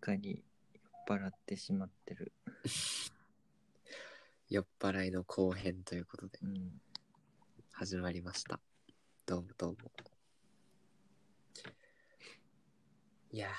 [0.00, 0.42] かり
[0.72, 2.32] 酔っ払ってしまってる。
[4.48, 6.80] 酔っ払いの後編ということでうん。
[7.70, 8.60] 始まりました。
[9.26, 9.92] どうもどうも。
[13.30, 13.50] いや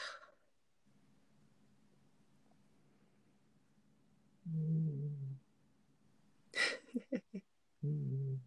[4.47, 5.39] うん。
[7.83, 8.35] うん。
[8.35, 8.39] ー、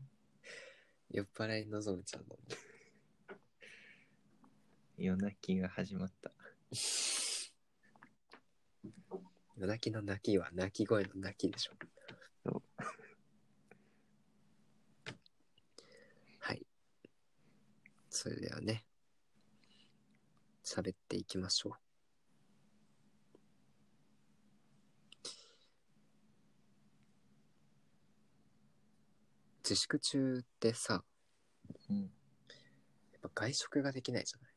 [1.13, 2.37] 酔っ払いのぞむちゃんの。
[4.99, 6.33] 夜泣きが始まった。
[9.57, 11.73] 夜泣きの泣きは泣き声の泣きでしょ。
[12.45, 12.63] そう
[16.41, 16.67] はい。
[18.11, 18.85] それではね、
[20.65, 21.73] 喋っていきましょう。
[29.63, 31.05] 自粛中ってさ、
[31.89, 32.01] うん。
[32.01, 32.09] やっ
[33.35, 34.55] ぱ外食ができないじゃない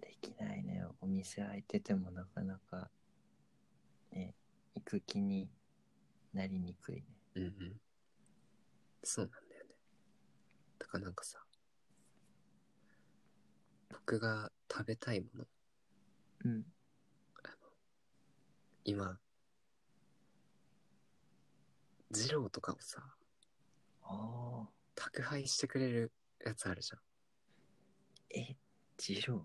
[0.00, 0.84] できないね。
[1.00, 2.90] お店開いててもなかなか、
[4.12, 4.34] ね、
[4.74, 5.48] 行く気に
[6.32, 7.04] なりにくいね。
[7.36, 7.80] うんうん。
[9.02, 9.74] そうなんだよね。
[10.78, 11.38] だからなんかさ、
[13.90, 15.46] 僕が食べたいもの、
[16.44, 16.64] うん。
[18.84, 19.18] 今、
[22.10, 23.02] 二郎とかをさ、
[24.02, 24.68] ああ。
[24.94, 26.12] 宅配してくれる
[26.44, 27.00] やつあるじゃん。
[28.38, 28.56] え、
[28.98, 29.44] 二郎？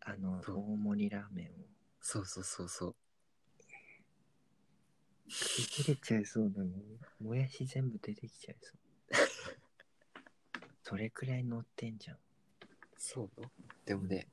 [0.00, 1.52] あの、大盛りラーメンを。
[2.00, 2.96] そうそうそうそう。
[5.28, 6.70] 切れちゃいそうだね。
[7.20, 8.78] もやし全部出てきちゃいそう。
[10.82, 12.18] それくらい乗ってんじゃん。
[12.96, 13.50] そうよ。
[13.84, 14.28] でもね、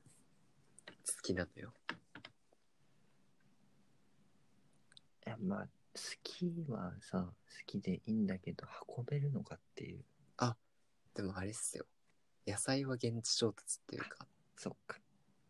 [0.88, 1.74] 好きなのよ。
[5.26, 5.70] いや、まあ、好
[6.24, 7.34] きはさ、好
[7.66, 10.06] きでいいんだけど、運べるのかっていう。
[11.14, 11.86] でもあれっすよ。
[12.48, 14.28] 野菜は現地調達っていうか、
[14.58, 14.98] そっか。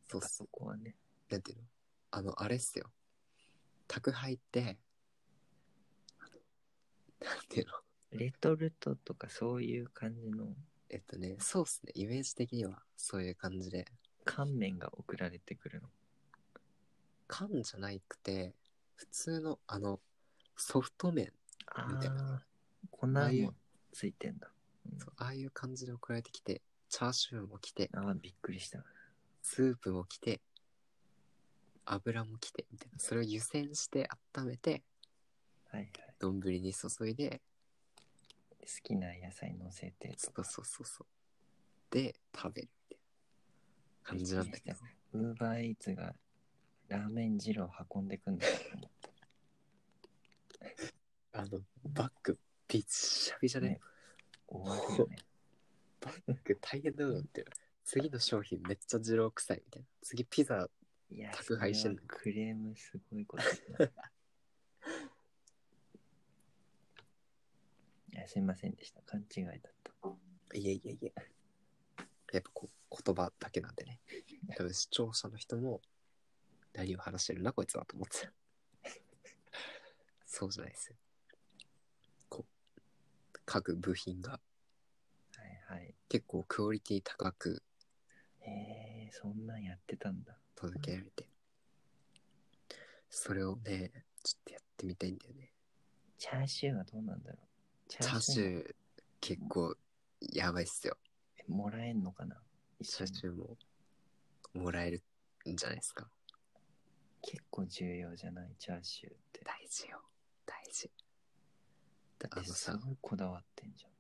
[0.10, 0.96] そうそそこはね。
[1.30, 1.32] う。
[1.32, 1.64] なんていうの？
[2.12, 2.92] あの、あれっすよ。
[3.88, 4.76] 宅配って、あの
[7.24, 7.74] なんていうの？
[8.20, 10.48] レトルトとかそういう感じの？
[10.90, 11.92] えっとね、そうっすね。
[11.96, 13.86] イメージ的にはそういう感じで、
[14.26, 15.90] 乾麺が送られてくるの？
[17.28, 18.54] 缶じゃなくて、
[18.96, 20.00] 普通の、あの、
[20.56, 21.32] ソフト麺、
[21.66, 22.42] あみたいなあ、
[22.92, 23.54] 粉ああいうも
[23.92, 24.48] ついてんだ。
[24.48, 28.84] うんそうああいう感じで送られてきて、チャーシューも来て、ああ、びっくりした。
[29.42, 30.42] スープも来て、
[31.86, 33.00] 油も来て、みたいな。
[33.00, 34.84] それを湯煎して温めて、
[35.74, 35.92] はいはい。
[36.20, 37.42] 丼に注いで、
[38.62, 40.14] 好きな野菜乗せて。
[40.18, 41.08] そうそうそうそう。
[41.90, 43.00] で、食べるみたい
[44.04, 44.78] な感じなんだけど。
[45.14, 46.14] ウーバーイーツが
[46.90, 48.90] ラーメン二郎運んでくんだと思っ
[51.34, 53.80] あの、バッグ、びっしゃびしゃで、ね
[54.48, 55.18] 終わるよね。
[56.00, 57.46] バッグ大変だよって。
[57.84, 59.88] 次の商品めっちゃ二郎臭いみたいな。
[60.04, 60.70] 次ピザ、
[61.10, 63.44] いや、宅配してんのそれはクレームすごいこと
[68.28, 69.02] すいませんでした。
[69.04, 70.58] 勘違いだった。
[70.58, 71.14] いえいえいえ。
[72.34, 74.00] やっぱこう、言葉だけなんでね。
[74.56, 75.82] 多分視聴者の人も、
[76.74, 78.32] 何を話してるんだこいつはと思ってた。
[80.26, 80.96] そうじゃないですよ。
[82.30, 85.96] こう、各部品がはいはい。
[86.10, 87.62] 結構クオリティ高く
[88.46, 90.38] えー、そんなんやってたんだ。
[90.56, 91.28] 届けられて。
[93.10, 93.92] それをね、
[94.24, 95.52] ちょっとやってみたいんだよね。
[96.18, 97.53] チャーシューはどうなんだろう。
[97.88, 98.76] チチャーシーュー
[99.22, 99.76] 結構
[100.20, 100.98] やばいっすよ。
[101.50, 102.36] ーもらえんのかな？
[102.80, 103.58] 一チャーシューも
[104.54, 105.04] もらえる
[105.50, 106.08] んじゃないですか？
[107.22, 108.56] 結構重要じゃない？
[108.60, 109.42] チャーシューって。
[109.44, 110.02] 大事よ。
[110.46, 110.90] 大事。
[112.20, 113.92] だってすごいこだわってんじゃん。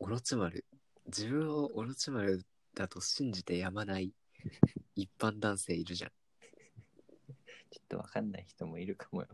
[0.00, 0.64] オロチマル。
[1.06, 4.12] 自分をオロチマルだと信じてやまない
[4.96, 6.10] 一般男性いるじゃん。
[7.70, 9.28] ちょっとわかんない人もいるかもよ。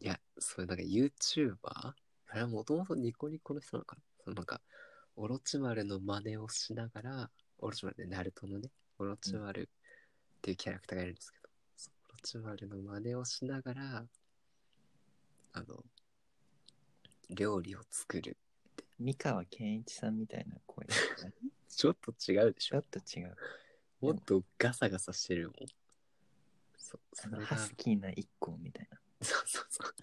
[0.00, 1.94] いや、それなんか YouTuber?
[2.30, 4.02] あれはもともとニコニコの人なのかな？
[4.24, 4.60] そのなんか、
[5.16, 9.66] オロチマルの真似をしながら、オロチマルでナルトのね、オロチマルっ
[10.40, 11.48] ていうキャラクターがいるんですけど、
[12.08, 14.04] オロチマルの真似をしながら、
[15.54, 15.84] あの、
[17.30, 18.36] 料理を作る。
[19.00, 20.86] 三河健一さんみたいな声。
[21.68, 23.36] ちょっと違うでしょちょっと違う。
[24.00, 25.54] もっとガサガサしてるもん。
[26.76, 28.98] そう、あのハスキーな一個みたいな。
[29.22, 29.94] そうそうそう。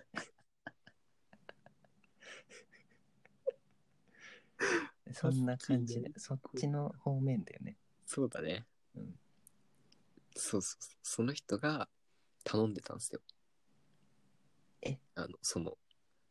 [5.14, 7.76] そんな感じで、そっちの方面だよね。
[8.06, 8.66] そうだね。
[8.96, 9.20] うん。
[10.36, 10.98] そうそうそう。
[11.04, 11.90] その人が
[12.44, 13.22] 頼んでたんですよ。
[14.82, 14.98] え？
[15.16, 15.78] あの、その、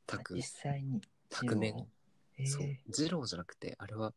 [0.06, 1.00] 宅実、際に？
[1.28, 1.88] 宅麺二郎
[2.38, 2.66] えー、そう、
[2.98, 4.14] 二郎じゃなくて、あれは、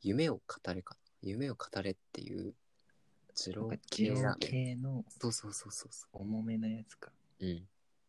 [0.00, 1.00] 夢を語れかな。
[1.22, 2.54] 夢を語れっていう
[3.34, 4.50] 二郎なんか二郎系ラーメン。
[4.50, 7.12] 系のそうそうそうそうそ重めなやつか。
[7.40, 7.46] う。
[7.46, 7.68] うん。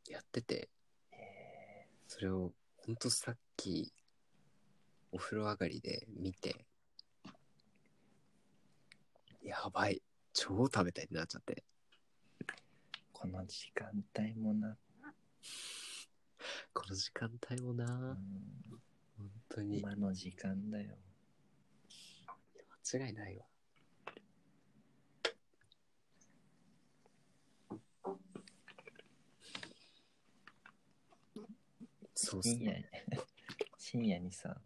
[0.09, 0.69] やってて、
[1.11, 3.93] へそれをほんとさっき
[5.13, 6.65] お風呂上がりで見て
[9.43, 10.01] やばい
[10.33, 11.53] 超食べたいってなっちゃって。
[11.53, 12.53] ー
[13.13, 13.87] この時間
[14.17, 14.75] 帯もな、
[16.73, 17.85] この時間帯もな。
[17.85, 18.17] うん、
[19.17, 19.79] 本当に。
[19.79, 20.95] 今の時間だよ。
[22.91, 23.45] 間違いないわ。
[32.15, 33.19] そうっす深夜ねに、
[33.77, 34.57] 深夜にさ、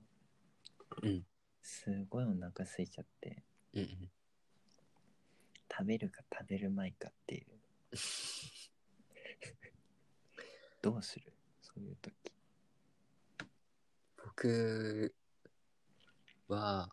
[1.04, 1.26] うん
[1.62, 4.10] すごいお腹空いちゃって、うんうん
[5.70, 7.46] 食べるか食べるまいかっていう。
[10.82, 11.32] どうする？
[11.62, 12.14] そういう時。
[14.26, 15.14] 僕
[16.48, 16.90] は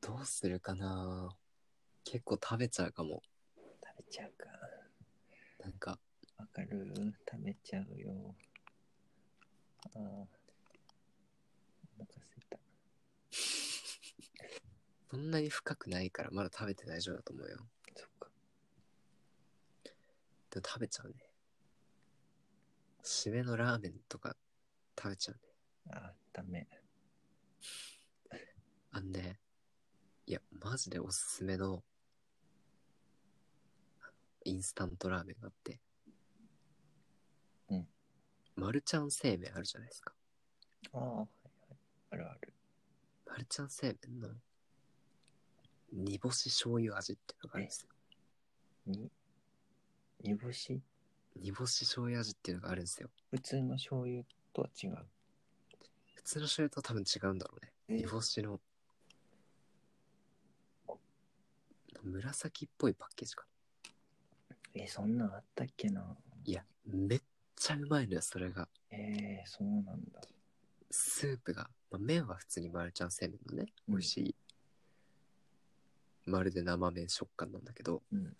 [0.00, 1.36] どうするかな？
[2.04, 3.22] 結構食べちゃうかも
[3.84, 4.46] 食べちゃうか。
[5.58, 5.98] なんか
[6.38, 6.94] わかる？
[7.30, 8.34] 食べちゃうよ。
[9.94, 10.00] ああ。
[10.00, 10.28] お
[11.98, 12.58] 腹すいた。
[15.10, 17.58] そんなに深くないからまだ食べて大丈夫だと思うよ
[17.96, 18.28] そっか。
[20.50, 21.14] でも食べちゃうね
[23.02, 24.36] 締めのラーメンとか
[24.96, 25.40] 食べちゃうね
[25.92, 26.66] ああ、ダメ。
[28.92, 29.38] あんね
[30.26, 31.82] いやマジでおすすめの
[34.44, 35.78] インスタントラーメンがあって
[37.70, 37.86] うん
[38.56, 40.12] マルちゃん製麺あるじゃないですか
[40.92, 41.28] ああ、はいはい。
[42.10, 42.52] あるある。
[43.26, 44.28] マルちゃん製麺の
[45.92, 47.88] 煮干し醤油味っていうのがあるんですよ。
[48.86, 49.10] に、
[50.22, 50.80] 煮干し？
[51.36, 53.10] 煮干し醤油味っていうのがあるんですよ。
[53.30, 54.22] 普通の醤油
[54.52, 54.96] とは違う？
[56.14, 57.72] 普通の醤油と多分違うんだろうね。
[57.88, 57.96] え？
[57.98, 58.60] 煮干しの
[62.02, 63.44] 紫っぽいパッケージか
[64.74, 66.16] え、そんなんあったっけな？
[66.44, 67.20] いやめっ
[67.56, 68.68] ちゃうまいのよそれが。
[68.90, 70.20] ええそうなんだ。
[70.90, 73.94] スープが、まあ、麺は普通にマルちゃん製麺のねうん。
[73.94, 74.34] 美味しい、
[76.26, 78.36] まるで生麺食感なんだけどうん。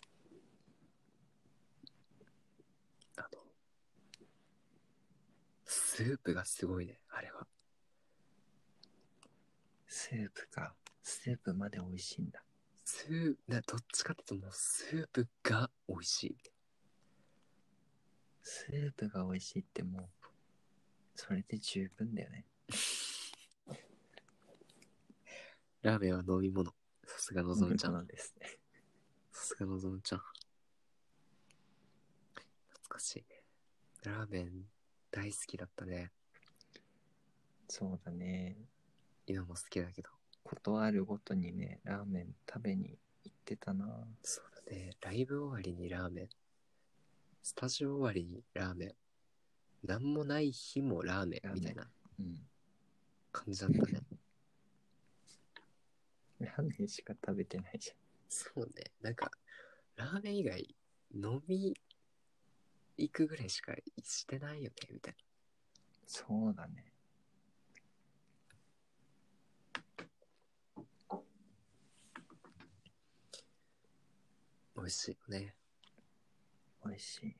[3.17, 3.27] あの
[5.65, 7.45] スープがすごいねあれは
[9.87, 10.73] スープか。
[11.03, 12.43] スープまで美味しいんだ。
[12.85, 16.35] スープなどっちかっていうともうスープが美味しい
[18.43, 20.09] スープが美味しいってもう、
[21.15, 22.45] それで十分だよね。
[25.83, 26.73] ラーメンは飲み物
[27.13, 28.47] さすがのぞみちゃんなんですね。
[29.31, 30.33] さすがのぞみちゃん懐
[32.89, 33.25] かしいね
[34.03, 34.65] ラーメン
[35.11, 36.11] 大好きだったね
[37.67, 38.57] そうだね。
[39.27, 40.09] 今も好きだけど
[40.43, 44.05] ことあるごとにね、ラーメン食べに行ってたな。
[44.23, 44.91] そうだね。
[44.99, 46.29] ライブ終わりにラーメン。
[47.41, 48.95] スタジオ終わりにラーメン。
[49.87, 52.45] なんもない日もラーメンみたいなうん。
[53.31, 54.01] 感じだったね。
[56.41, 57.91] ラーメンしか食べてないじ
[58.27, 58.91] そうね。
[59.01, 59.31] なんか、
[59.95, 60.75] ラーメン以外
[61.13, 61.75] 飲み
[62.97, 63.73] 行くぐらいしか
[64.03, 65.15] してないよね、みたいゃん。
[66.05, 66.91] そうだね。
[71.09, 71.21] な。
[74.75, 75.55] 美味しいよね。
[76.85, 77.35] 美味しい。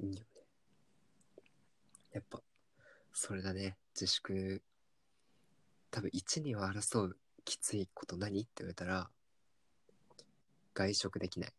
[0.00, 0.26] いいよね。
[2.12, 2.42] やっぱ、
[3.12, 3.76] それだね。
[3.94, 4.62] 自粛。
[5.92, 8.40] 多分、一には争うきついこと何？
[8.40, 9.10] って言われたら、
[10.72, 11.52] 外食できない。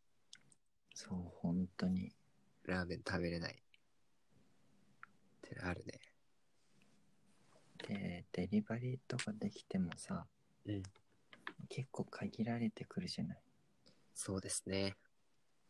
[0.95, 2.11] そう、本当に。
[2.63, 3.53] ラーメン食べれない。
[3.53, 3.55] っ
[5.41, 5.99] てあるね。
[7.87, 10.25] で、デリバリーとかできてもさ、
[10.65, 10.81] うん。
[11.69, 13.41] 結構限られてくるじゃない。
[14.15, 14.95] そうですね。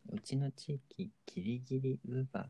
[0.08, 2.48] うちの地域、ギリギリウーバー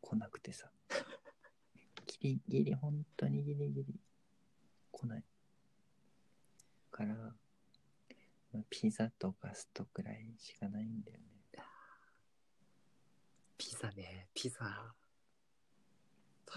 [0.00, 0.72] 来なくてさ。
[2.06, 4.00] ギリギリ、本当にギリギリ
[5.00, 5.24] 来ない。
[6.90, 7.14] から、
[8.52, 11.64] まあピザとガストくらいしかないんだよね。
[13.56, 14.28] ピザね。
[14.34, 14.94] ピザ。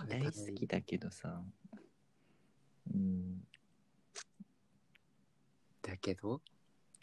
[0.08, 1.44] 大好きだけどさ、
[2.92, 3.42] うん、
[5.84, 6.42] だけど、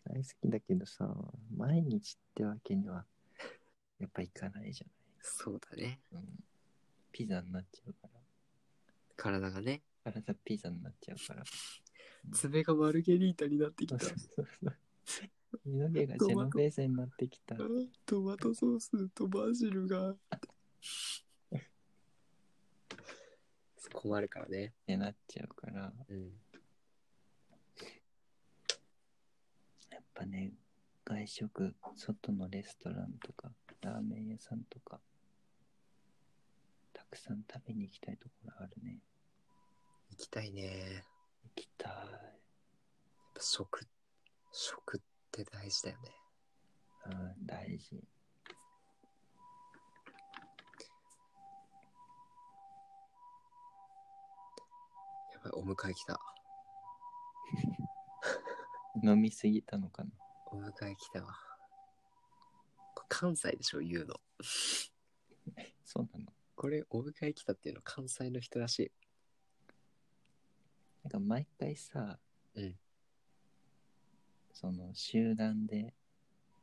[0.05, 1.09] 大好きだけどさ、
[1.57, 3.05] 毎日ってわけには、
[4.01, 4.87] やっぱいかないじゃ
[5.21, 6.01] そうだね。
[6.11, 6.23] ない。
[6.23, 6.29] うん、
[7.13, 8.21] ピザになっちゃうから。
[9.17, 9.83] 体がね。
[10.13, 11.45] 体ピザになっちゃうから。
[12.33, 14.47] 爪がマルゲリータになってきそうそう
[15.05, 15.29] そう
[15.65, 17.57] 髪の毛がジェノベーゼになってきた。
[18.07, 20.15] トマトソースとバジルが。
[23.93, 24.67] 困るからね。
[24.67, 26.33] ってなっちゃうから、うん。
[30.21, 30.53] ぱね、
[31.07, 33.51] 外食、外のレストランとか、
[33.81, 35.01] ラーメン屋さんとか、
[36.93, 38.99] たくさん食べに行きたいところあるね。
[40.21, 40.63] 行きたいね。
[40.63, 40.71] や
[41.45, 41.93] 行きたい。
[41.93, 41.95] っ
[43.33, 43.89] ぱ食、
[44.53, 45.01] 食っ
[45.33, 46.11] て大事だよね。
[47.07, 47.97] うん、大事。
[55.33, 56.21] やばい、お迎え来た。
[59.03, 60.11] 飲みすぎたのかな。
[60.53, 61.35] お迎え来たわ。
[62.95, 64.21] これ関西でしょ、言うの。
[65.87, 66.31] そうなの。
[66.57, 69.00] これ、お迎え来たっていうの関西の人らしい。
[71.13, 72.21] なんか毎回さ、
[72.55, 72.79] うん。
[74.53, 75.93] その集団で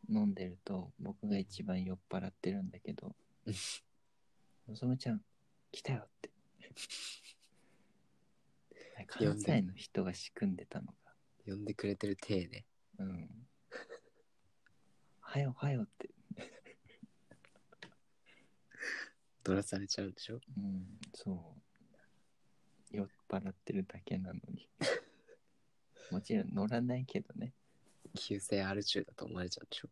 [0.10, 3.14] 飲んでると僕が一番酔っ払ってるんだけど
[3.46, 3.54] うん。
[4.70, 5.22] のぞむちゃん
[5.72, 6.32] 来たよって。
[9.08, 11.14] 関西の人が仕組んでたのか。
[11.46, 12.66] 呼んでくれてる体ね。
[13.00, 13.48] うん。
[15.20, 16.10] はよはよって。
[19.44, 20.40] 取らされちゃうんでしょ？
[20.58, 21.62] うんそう
[22.92, 24.70] 酔っ払ってるだけなのに
[26.12, 27.54] もちろん乗らないけどね
[28.18, 29.90] 急性アル中だと思われちゃうんでしょ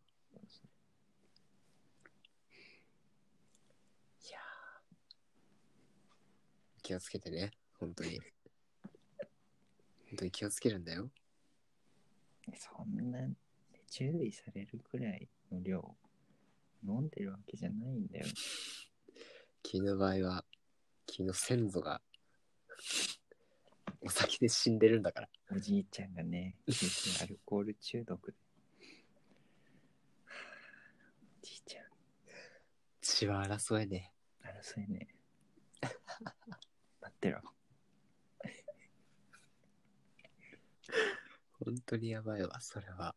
[4.28, 8.20] いやー気をつけてね、本当に。
[10.08, 11.10] 本当に気をつけるんだよ。
[12.54, 13.18] そんな
[13.90, 15.96] 注意されるくらいの量
[16.86, 18.26] 飲んでるわけじゃないんだよ。
[19.62, 20.44] 君の場合は、
[21.06, 22.00] 君の先祖が、
[24.00, 25.28] お酒で死んでるんだから。
[25.50, 26.56] おじいちゃんがね、
[27.22, 28.36] アルコール中毒で。
[31.42, 31.84] おじいちゃん、
[33.00, 34.12] 血は争えね
[34.42, 35.08] 争いね。
[35.80, 35.94] 待
[37.08, 37.40] ってろ。
[41.64, 43.14] 本当にやばいわ、それは。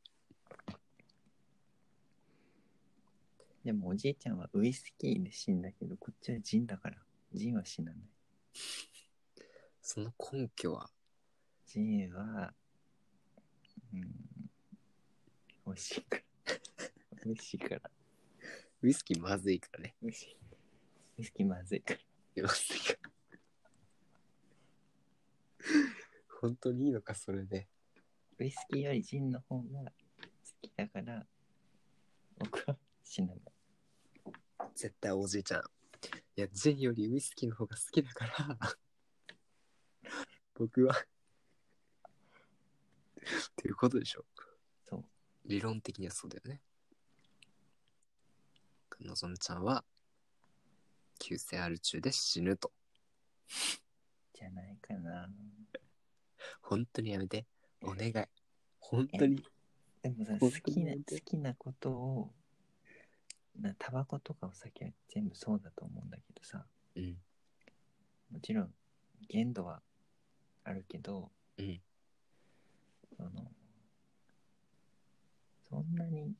[3.64, 6.98] でもおじいちゃんはウイスキーで死んだけど、こっちはジンだから、
[7.34, 8.02] ジンは死なない。
[9.92, 10.88] その根拠は、
[11.66, 12.54] ジンは、
[13.92, 14.02] うん、
[15.66, 16.24] 美味しいから。
[17.26, 17.82] 美味しいから。
[18.84, 19.60] ウイスキーまずい。
[19.60, 19.96] からね。
[20.04, 20.38] 美味しい。
[21.18, 21.82] ウイスキーまずい。
[21.82, 22.44] から。
[22.44, 22.80] まずい。
[22.82, 23.10] から。
[26.40, 26.90] 本当にい。
[26.90, 26.92] い。
[26.92, 27.68] のか、それで。
[28.38, 29.92] ウイスキーよりジンの方が好
[30.62, 31.26] きだから、
[32.38, 33.40] 僕は死なない。
[34.76, 35.44] 絶対おじい。
[35.44, 35.62] ちゃん。
[35.62, 35.64] い。
[36.42, 38.60] や、ジンよりウイスキーの方が好きだから、
[40.60, 40.94] 僕は。
[40.94, 40.98] っ
[43.56, 44.26] ていうことでしょ。
[44.84, 45.06] そう。
[45.46, 46.62] 理論的にはそうだよね。
[49.00, 49.86] のぞむちゃんは、
[51.18, 52.74] 急性アル中で死ぬと。
[54.34, 55.30] じゃないかな。
[56.62, 57.46] 本当にやめて。
[57.82, 58.14] お願い。
[58.82, 59.42] 本当に。
[60.02, 62.34] でもさ、本好きな、好きなことを、
[63.58, 66.66] なタバコとかお酒は全部そうだと思うんだけどさ、
[66.98, 67.18] うん。
[68.30, 68.74] もちろん
[69.30, 69.82] 限度は
[70.70, 71.82] あるけど、うん。
[73.18, 73.52] その、
[75.68, 76.36] そんなに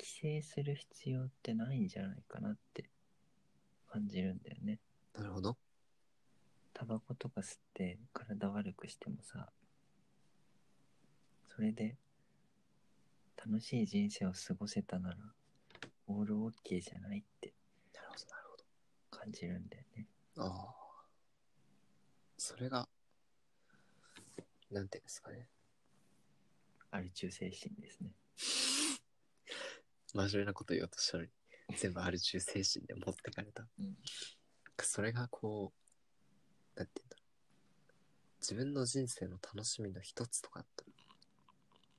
[0.00, 2.90] 規制する必要ってないんじゃないかなって
[3.88, 4.80] 感じるんだよね。
[5.14, 5.56] なるほど。
[6.74, 9.48] タバコとか吸って体悪くしてもさ、
[11.46, 11.96] それで
[13.36, 15.16] 楽しい人生を過ごせたなら、
[16.08, 17.52] オールオッケーじゃないって
[17.94, 18.64] なるほど、なるほど。
[19.10, 20.06] 感じるんだよね。
[20.36, 20.78] ああ。
[22.36, 22.88] それが、
[24.70, 25.48] なんていうんですかね。
[26.90, 28.10] アル中精神ですね。
[30.14, 31.30] 真面目なこと言おうとしたのに、
[31.76, 33.66] 全部アル中精神で持ってかれた。
[33.78, 33.96] うん
[34.80, 35.72] それがこ
[36.76, 37.28] う、なんて言うんだろう。
[38.40, 40.92] 自分の人生の楽しみの一つとかだったら、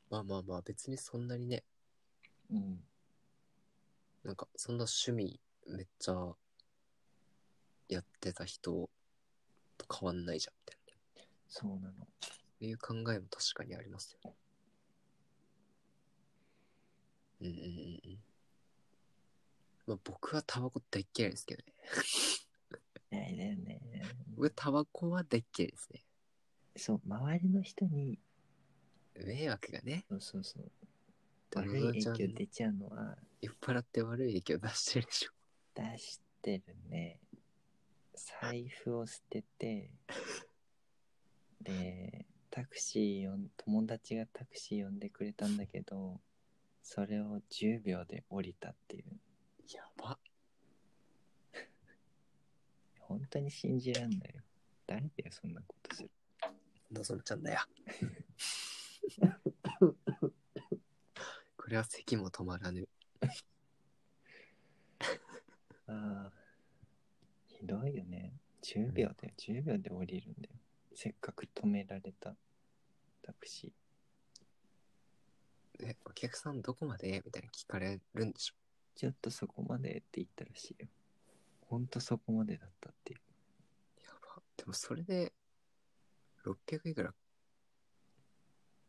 [0.09, 1.63] まあまあまあ別にそんなにね、
[2.49, 2.79] うん。
[4.23, 6.13] なんかそんな趣味めっちゃ
[7.89, 8.89] やってた人
[9.77, 10.77] と変わんないじゃんみたい
[11.17, 11.23] な。
[11.47, 12.07] そうなの。
[12.59, 14.35] そういう考えも確かにありますよね。
[17.41, 18.19] うんうんうんうん。
[19.87, 21.73] まあ僕はタバコ大っ嫌いですけどね。
[23.11, 23.79] いやだよね。
[24.35, 26.03] 僕タバコは大っ嫌いですね。
[26.75, 28.19] そう、周りの人に、
[29.15, 30.71] 迷惑がね、そうそうそう。
[31.49, 35.31] だ悪い影響出ちゃうのは酔っ払って悪い影響出してるでしょ。
[35.75, 37.19] 出してるね。
[38.15, 39.89] 財布を捨てて、
[41.61, 46.19] で、タクシーを、友達がタクシー呼んでくれたんだけど、
[46.81, 49.05] それを10秒で降りたっていう。
[49.73, 50.17] やば。
[52.99, 54.41] 本当に信じらんないよ。
[54.87, 56.09] 誰だよ、そんなことする。
[56.91, 57.59] のぞむちゃんだよ。
[61.57, 62.87] これは咳も止まらぬ。
[65.85, 66.31] ああ。
[67.45, 68.33] ひどいよね。
[68.63, 70.55] 10秒で、10秒で降りるんだよ。
[71.01, 72.35] せっかく止められた
[73.21, 75.85] タクシー。
[75.87, 77.21] え、お客さんどこまで？
[77.25, 78.55] みたいな聞かれるんでしょ。
[78.95, 80.89] ちょっとそこまでって言ったらしいよ。
[81.61, 83.19] ほんとそこまでだったっていう。
[84.03, 84.41] やば。
[84.57, 85.31] でもそれで、
[86.45, 87.13] 600いくら、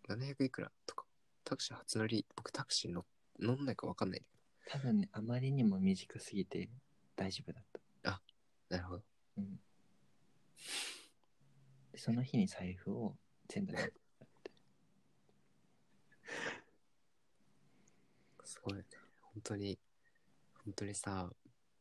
[0.09, 1.05] 700いくらとか、
[1.45, 3.07] タクシー初乗り、僕タクシー乗
[3.39, 4.29] 乗んないか分かんないんだ
[4.73, 6.69] 多分ね、あまりにも短すぎて
[7.15, 7.79] 大丈夫だった。
[7.79, 8.77] けど。
[8.77, 9.03] なるほど。
[9.39, 9.61] うん。
[11.93, 13.17] でその日に財布を
[13.49, 13.93] 全部なくなっ
[14.45, 14.51] て。
[18.45, 18.85] すごいね。
[19.23, 19.79] 本当に、
[20.65, 21.31] 本当にさ、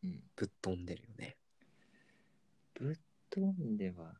[0.03, 0.23] うん。
[0.35, 1.35] ぶっ飛んでるよね。
[2.73, 2.95] ぶっ
[3.29, 4.15] 飛んでは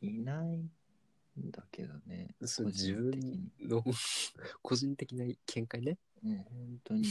[0.00, 2.34] いないんだけどね。
[2.44, 3.68] そう個自分人的に。
[3.68, 3.84] の
[4.62, 5.98] 個人的な見解ね。
[6.22, 7.08] うん、本当に。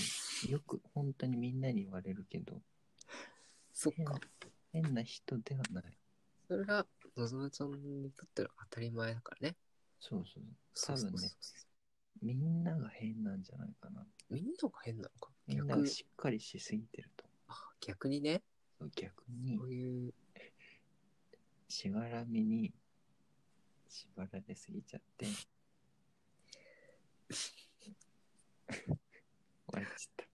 [0.50, 2.62] よく本当にみんなに言われるけど、変
[3.74, 4.19] そっか。
[4.71, 5.97] 変な人ではない。
[6.47, 6.86] それが、
[7.21, 9.55] のぞむちゃんにとっては当たり前だからね。
[10.00, 10.43] そうそう。
[10.74, 11.31] そうそう多分ね
[12.21, 14.05] みんなが変なんじゃないかな。
[14.29, 15.31] みんなが変なのか？
[15.47, 18.41] みんな逆がしっかりしすぎてるとあ逆にね。
[18.95, 20.13] 逆にそういう、
[21.67, 22.71] しがらみに
[23.89, 25.27] 縛られすぎちゃって。
[29.67, 30.25] 笑っちゃった。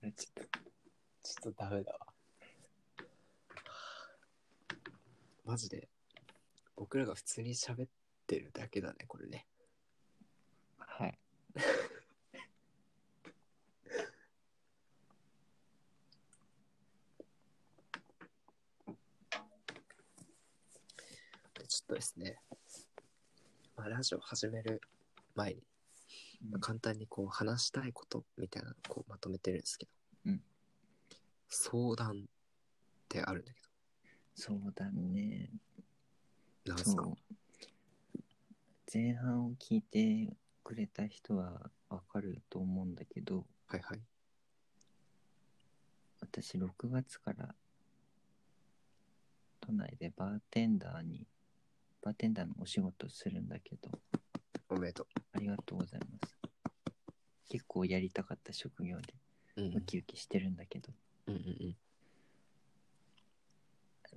[0.00, 0.58] 笑っちゃった。
[1.22, 2.13] ちょっとダメだわ。
[5.54, 5.88] マジで、
[6.74, 7.88] 僕らが普通に喋っ
[8.26, 9.46] てるだけだね、これね。
[10.78, 11.16] はい。
[21.54, 22.40] でちょっとですね、
[23.76, 24.80] まあ、ラジオ始める
[25.36, 25.62] 前に、
[26.50, 29.92] まあ簡単にこう話したいことみたいなのをこうまとめてるんですけど、
[30.26, 30.42] うん。
[31.48, 32.14] 相談っ
[33.08, 33.64] てあるんだけ
[34.34, 35.50] そうだね。
[36.64, 37.08] ど、なんすか？
[38.92, 44.00] 前半を聞いてくれた人はわかると思うんだけど、はいはい。
[46.20, 47.54] 私6月から
[49.60, 51.26] 都内でバーテンダーに、
[52.02, 53.90] バーテンダーのお仕事するんだけど、
[54.68, 56.36] おめでとありがとうございます。
[57.48, 59.14] 結構やりたかった職業で
[59.56, 59.62] う。
[59.62, 60.92] うんウキウキしてるんだけど、
[61.26, 61.76] うんうんうん。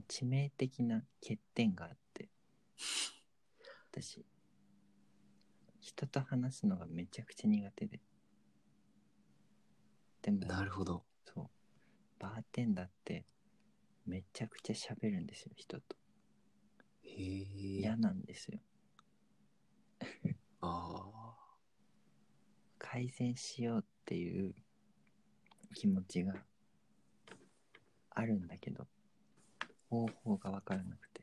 [0.07, 2.29] 致命的な欠点があって、
[3.91, 4.25] 私、
[5.79, 7.99] 人と話すのがめちゃくちゃ苦手で。
[10.21, 11.03] でも、なるほど。
[11.25, 11.49] そう、
[12.19, 13.25] バーテンダーって
[14.05, 15.95] めちゃくちゃ喋るんですよ、人と。
[17.03, 17.23] へえ。
[17.79, 18.59] 嫌なんですよ。
[20.61, 21.35] あ
[22.79, 24.55] 改善しようっていう
[25.75, 26.33] 気持ちが
[28.11, 28.87] あるんだけど
[29.89, 31.21] 方法が分からなくて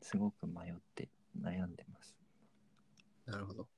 [0.00, 2.16] すごく迷って悩んでます、
[3.26, 3.68] あ、なるほど。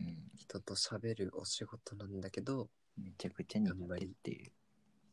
[0.00, 4.52] うん、人と喋るお仕事なんだけど、めちゃくちゃ苦手っていう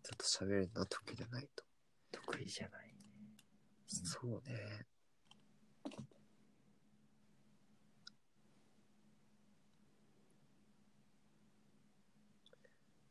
[0.03, 1.63] 人と喋るのは得意じゃないと。
[2.11, 2.93] 得意じゃないね
[3.87, 4.85] そうね。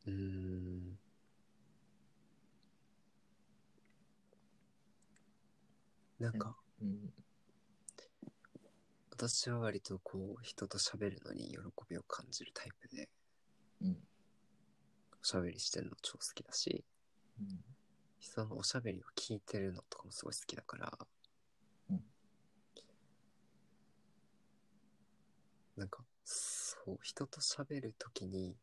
[0.06, 0.59] うーん。
[6.20, 7.12] なんか、うん。
[9.10, 13.08] 私は割とこう、人と喋るのに喜びを感じるタイプで、
[13.82, 13.96] うん。
[15.20, 16.84] おしゃべりしてるの超好きだし、
[17.40, 17.64] うん。
[18.20, 20.92] 人のおしゃべりを聞いてるのとかもすごい好きだから、
[21.90, 22.02] うん。
[25.76, 28.54] なんかそう人と喋るときに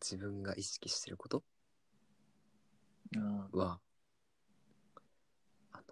[0.00, 1.44] 自分が意識してること
[3.52, 3.78] は
[5.72, 5.84] あの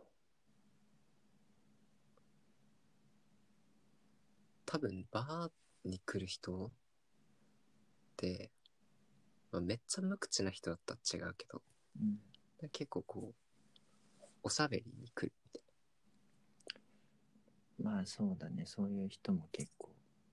[4.68, 6.70] 多分バーに来る人っ
[8.16, 8.50] て、
[9.50, 11.62] まあ、めっちゃ無口な人だったら違うけど
[12.00, 12.18] うん
[12.70, 15.60] 結構こうおしゃべりに来るみた
[17.90, 19.90] いまあそうだねそういう人も結構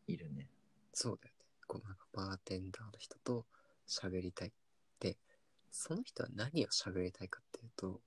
[0.07, 0.49] いるね
[0.95, 1.45] そうだよね。
[1.67, 3.45] こうなんかバーテンダーの人と
[3.85, 4.53] 喋りたい。
[5.01, 5.17] で、
[5.69, 7.99] その人は何を喋りたいかっていうと、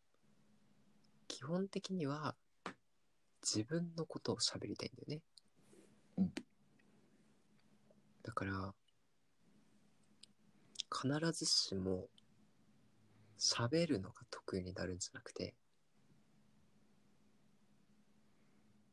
[1.28, 2.34] 基本的には
[3.42, 5.20] 自分のことを喋りたいんだよね。
[6.18, 6.32] うん。
[8.24, 8.74] だから、
[10.90, 12.08] 必ずしも
[13.38, 15.54] 喋るのが得意になるんじゃなくて、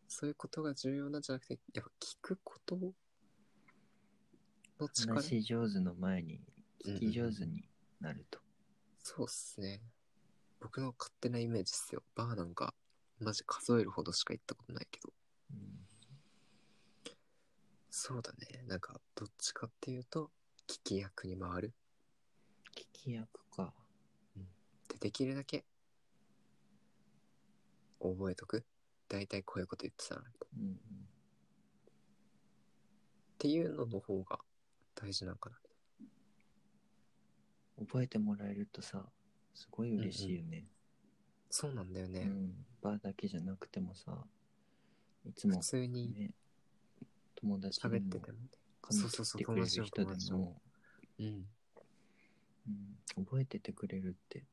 [0.07, 2.93] そういうことが重要なんじゃなくて、やっぱ聞くことの
[4.89, 6.39] 力話し上手の前に
[6.85, 7.67] 聞き上手に
[7.99, 8.39] なると。
[9.01, 9.81] そうっすね。
[10.61, 12.03] 僕の勝手なイメージっすよ。
[12.15, 12.73] バーなんか、
[13.19, 15.11] マジ数えるほどしか行ったことないけど。
[15.51, 15.94] うん
[17.97, 18.61] そうだね。
[18.67, 20.29] なんか、どっちかっていうと、
[20.67, 21.73] 聞き役に回る。
[22.75, 23.73] 聞き役か。
[24.89, 25.63] で、できるだけ、
[28.01, 28.65] 覚えとく。
[29.07, 30.21] 大体こういうこと言ってたな。
[30.21, 30.23] っ
[30.57, 30.79] うんうん
[33.37, 34.39] ていうのの方が
[34.93, 35.55] 大事なのかな。
[37.79, 39.05] 覚えてもらえるとさ、
[39.53, 40.65] すごい嬉しいよね。
[41.49, 42.23] そうなんだよね。
[42.23, 44.25] うん、バーだけじゃなくてもさ、
[45.23, 46.31] いつも普通にね、
[47.45, 48.49] 友達でも喋っててもね。
[48.81, 50.61] 髪そうそうそう切ってくれる人でも、
[51.19, 51.45] うん。
[53.17, 54.43] うん、覚えててくれるって、や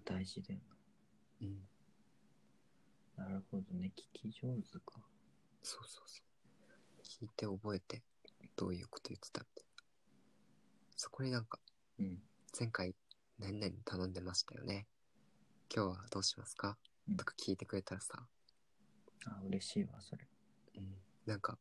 [0.00, 0.60] っぱ大事だよ
[1.42, 1.58] うん。
[3.18, 3.24] な。
[3.24, 5.00] なるほどね、聞き上手か。
[5.62, 7.02] そうそうそう。
[7.02, 8.02] 聞いて覚えて、
[8.56, 9.64] どういうこと言ってたって。
[10.96, 11.58] そこになんか、
[11.98, 12.18] うん、
[12.58, 12.94] 前回、
[13.38, 14.86] 何々頼んでましたよね。
[15.74, 18.26] 今日はどうしますか、うんとか聞いてくれたらさ、
[19.26, 20.26] あ、嬉しいわ、それ。
[20.76, 20.94] うん、
[21.28, 21.58] なんか、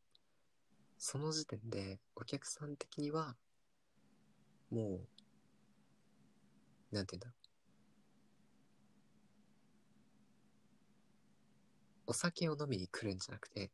[0.98, 3.36] その時点で、お客さん的には、
[4.72, 5.02] も
[6.92, 7.38] う、なんて言うんだろう。
[12.08, 13.72] お酒を飲みに来るんじゃなくて、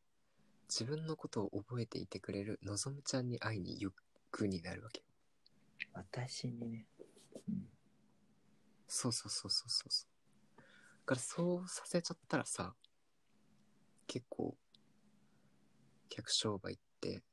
[0.67, 3.93] 自分のことを覚えていてくれるのぞむちゃんに会いに行
[4.32, 5.06] くになるわけよ。
[5.93, 6.88] 私にね、
[7.47, 7.69] うん、
[8.88, 10.62] そうそうそうそうそうそう。
[10.62, 10.63] だ
[11.06, 12.73] からそうさせちゃったらさ、
[14.08, 14.58] 結構、
[16.15, 17.23] 客商売って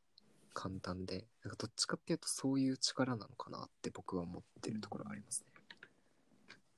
[0.54, 5.46] 簡単で、なんかどっちかっていうとそういう力なのかなって僕は思ってるところがありますね。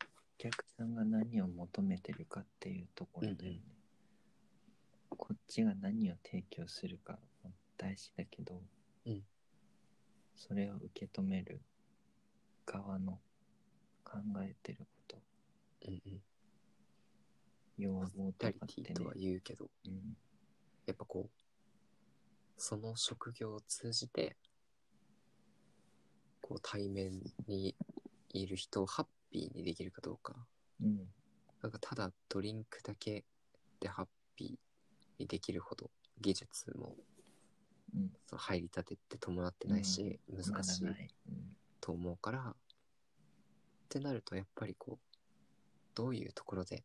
[0.02, 3.60] お客さんが何を求めてるかっていうところだよね。
[5.10, 8.60] こっちが何を提供するかも大事だけど、
[9.06, 9.22] うん。
[10.34, 11.60] それを受け止める
[12.66, 13.20] 側の
[14.02, 15.18] 考えてること、
[15.86, 16.20] うんうん。
[17.78, 18.88] 要望とかってね。
[18.88, 20.16] ティとは言うけど、うん、
[20.86, 21.41] やっぱこう、
[22.56, 24.36] その職業を通じて、
[26.40, 27.74] こう対面に
[28.30, 30.34] いる人をハッピーにできるかどうか。
[30.82, 31.08] うん、
[31.62, 33.24] なんかただドリンクだけ
[33.80, 36.96] でハッピーにできるほど技術も
[37.94, 41.14] うん、その入りたてって伴ってないし、難しいまだない。
[41.28, 42.54] うんと思うからっ
[43.90, 45.16] てなるとやっぱりこう
[45.94, 46.84] どういうところで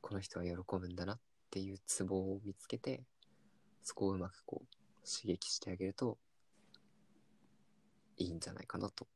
[0.00, 1.18] この人は喜ぶんだなっ
[1.50, 3.02] ていうツボを見つけて
[3.82, 4.66] そこをうまくこう
[5.08, 6.18] 刺激してあげると
[8.16, 9.06] いいんじゃないかなと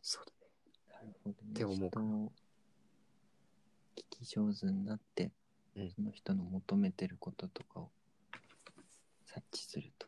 [0.00, 0.42] そうだね
[0.92, 1.50] なるほどね。
[1.50, 2.32] って思うかな人を
[3.96, 5.32] 聞き上手になって、
[5.76, 7.90] うんその人の求めてることとかを
[9.26, 10.06] 察知すると。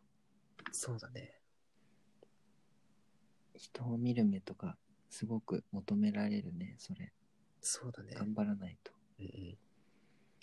[0.72, 1.40] そうだね
[3.56, 4.76] 人を見る目とか、
[5.08, 7.12] すごく求められるね、それ。
[7.60, 8.92] そうだね頑張らないと。
[9.20, 9.58] うんうん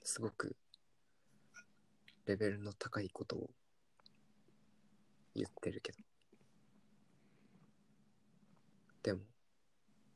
[0.03, 0.55] すごく
[2.25, 3.49] レベルの高いことを
[5.35, 5.97] 言ってるけど。
[9.03, 9.21] でも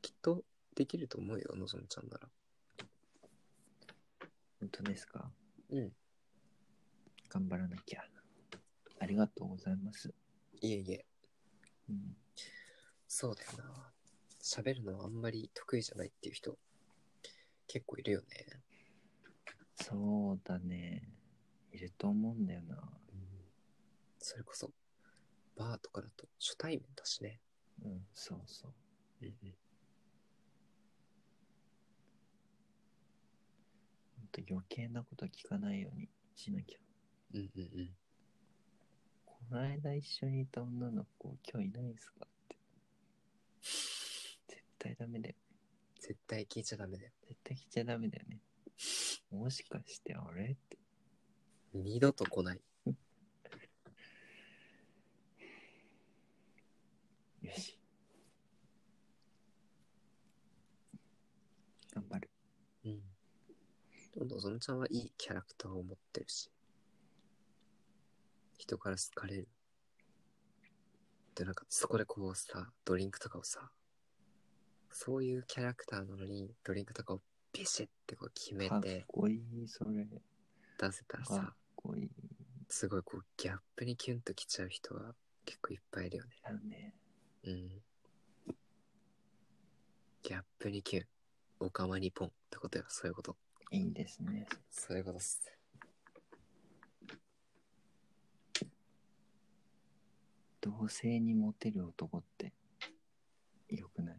[0.02, 2.28] きっとできると思うよのぞみちゃんなら。
[4.60, 5.30] 本当ですか？
[5.70, 5.92] うん。
[7.28, 8.04] 頑張らなきゃ。
[8.98, 10.14] ありがとうございます。
[10.60, 11.04] いえいえ。
[11.88, 12.16] うん、
[13.06, 13.92] そうだよな。
[14.42, 16.56] 喋るのあんまり得意じゃないっていう人
[17.66, 18.46] 結構いるよね。
[19.74, 21.08] そうだね。
[21.72, 22.76] いると思うんだよな。
[24.18, 24.70] それこそ
[25.56, 27.40] バーとかだと初対面だしね
[27.84, 28.72] うん、そうそう。
[29.22, 29.54] うんうん
[34.16, 36.78] ほんと余計なこと聞かないようにしなきゃ。
[37.34, 37.90] うんうんうん
[39.24, 42.56] この間一緒にいた女の子、今日いないんすかって。
[44.48, 45.34] 絶対ダメだよ。
[46.00, 48.40] 絶対聞いちゃダメだよ絶対聞いちゃダメだよね。
[49.30, 50.52] もしかしてあれ？
[50.52, 50.78] って。
[51.74, 52.60] 二度と来ない
[57.42, 57.78] よし。
[61.94, 62.30] 頑張る。
[62.84, 62.92] うん。
[62.92, 63.02] でも、
[64.24, 66.50] のぞみちゃんはいいキャラクターを持ってるし、
[68.58, 69.48] 人から好かれる。
[71.34, 73.70] で、なんか、そこでこうさ、ドリンクとかをさ、
[74.90, 77.20] そういうキャラクターなのに、ドリンクとかを
[77.52, 80.06] ビシッてこう決めかってこいい、それ。
[80.78, 82.10] 出せたらかっさ、こいい。
[82.68, 86.30] すごいこう、ギャップにキュンときちゃう人は結構いっぱいいるよね。
[86.42, 86.94] だよね。
[87.44, 87.68] うん。
[90.22, 91.06] ギャップにキュン、
[91.60, 93.36] おかまにポンってことよ、そういうこと。
[93.70, 94.46] いいですね。
[94.70, 95.52] そういうことっす。
[100.60, 102.52] 同性にモテる男って
[103.68, 104.16] よくない？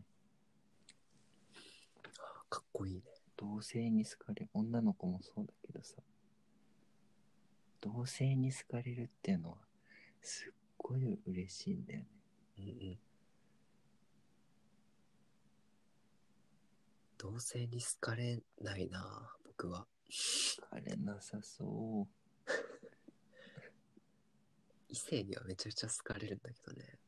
[2.50, 3.02] かっこいいね。
[3.36, 5.96] 同性に好かれ女の子もそうだけどさ
[7.80, 9.58] 同性に好かれるっていうのは
[10.22, 12.08] すっごい嬉しいんだよね
[12.58, 13.00] うんうん。
[17.20, 19.88] 同性に好かれないな、僕は。
[20.60, 22.46] 好かれなさそう
[24.88, 27.00] 異性にはめちゃくちゃ好かれるんだけどね。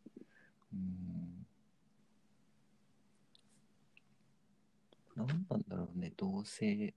[0.73, 1.45] うん
[5.15, 6.93] 何なんだろうね同性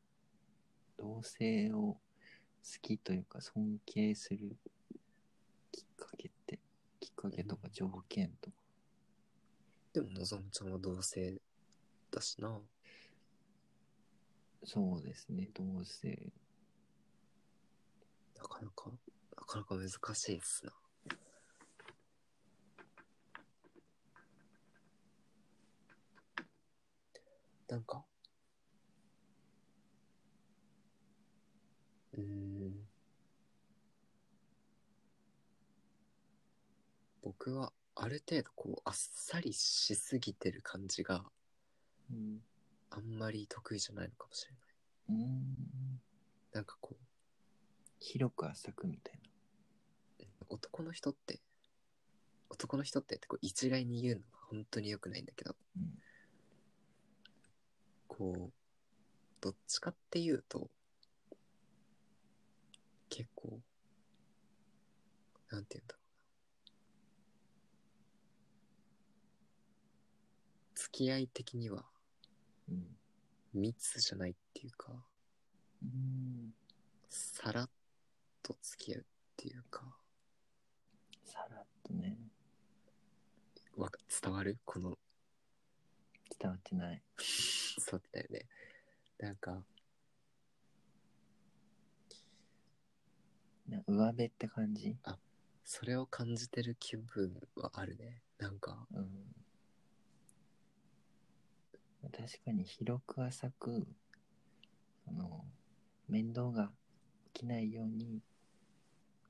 [0.97, 2.01] 同性を好
[2.81, 4.57] きというか尊敬する
[5.71, 6.59] きっかけって
[6.99, 8.57] きっかけとか条件とか
[9.93, 11.39] でも、のぞむちゃんは同性
[12.11, 12.59] だしな。
[14.65, 16.33] そうですね同性
[18.37, 18.91] なかなか、
[19.37, 20.73] なかなか難しいですな。
[27.69, 28.05] なんか、
[32.15, 32.93] うーん。
[37.23, 41.25] 僕はある程度こうあっさりしすぎてる感じが
[42.11, 42.41] うん
[42.95, 44.53] あんまり得意じゃないのかもしれ
[45.17, 45.23] ない。
[45.23, 46.01] うん。
[46.53, 46.97] なんかこう、
[47.99, 49.23] 広く浅くみたい
[50.49, 51.41] 男の人って
[52.51, 55.55] 男の人ってってこう一概に言うのは本当に良くないんだけど。
[55.77, 55.83] な
[58.09, 58.53] こう
[59.41, 60.69] どっちかっていうと
[63.09, 63.59] 結構
[65.51, 66.13] なんて言うんだろうな。
[70.75, 71.85] 付き合い的には
[72.73, 73.61] うん。
[73.61, 74.93] 密じゃないっていうか
[75.83, 76.55] うん
[77.11, 77.71] さらっ
[78.43, 79.05] と付き合うっ
[79.37, 79.83] ていうか。
[81.25, 82.17] さらっとね。
[83.77, 84.59] わか伝わる？
[84.65, 84.99] この。
[86.39, 87.03] 伝わってない。
[87.19, 88.47] そうだよね。
[89.19, 89.63] なんか、
[93.69, 94.97] な上辺って感じ？
[95.65, 98.23] それを感じてる気分はあるね。
[98.39, 99.12] なんか、うん
[102.23, 103.85] 確かに広く浅く
[105.05, 105.45] その
[106.09, 106.71] 面倒が
[107.35, 108.23] 起きないように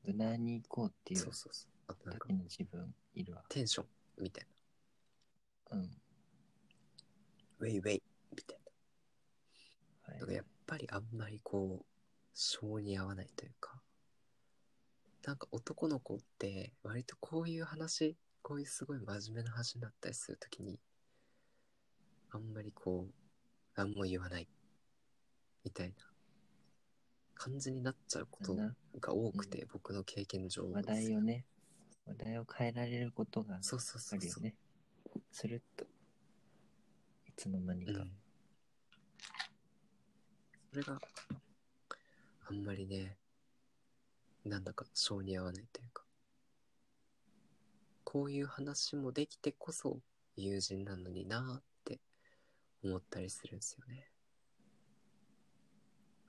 [0.05, 1.71] 無難に行こうっていうそうそうそう。
[1.89, 3.87] あとなんか時、の自分いるわテンション
[4.21, 4.47] みたい
[5.71, 5.89] うんな。
[7.61, 8.03] ウェイウェイ
[8.37, 8.59] みたい
[10.03, 10.21] はいな。
[10.21, 11.85] なんかやっぱりあんまりこう、
[12.35, 13.81] 性に合わないというか、
[15.25, 20.79] なんか男の子って割とこういう話、こういうすごい真面目な話になったりするときに、
[22.33, 23.13] あんまりこう、
[23.77, 24.49] 何も言わない。
[25.65, 25.95] みたいな。
[27.35, 28.75] 感じになっちゃうことな。
[29.01, 31.45] が多くて、僕の経験上話題をね
[32.07, 34.55] 話題を変えられることがそうそうあそうそう、るよね。
[35.31, 35.85] するっと
[37.27, 38.13] いつの間にか、うん、
[40.71, 41.01] それが
[42.49, 43.17] あんまりね
[44.45, 46.05] なんだか性に合わないというか。
[48.05, 49.99] こういう話もできてこそ
[50.37, 51.72] 友人なのになーって
[52.85, 54.09] 思ったりするんですよね。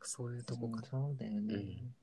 [0.01, 1.95] そういうとこかな、そうだよね、うん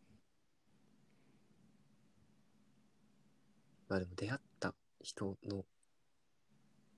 [3.88, 5.64] まあでも出会った人の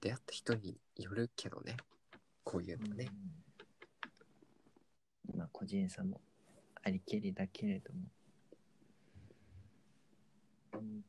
[0.02, 1.76] 出会った人によるけどね。
[2.44, 3.08] こういうのはね、
[5.32, 5.38] うん。
[5.38, 6.20] まあ個人差も
[6.82, 8.00] ありけりだけれども、
[10.74, 11.04] うん。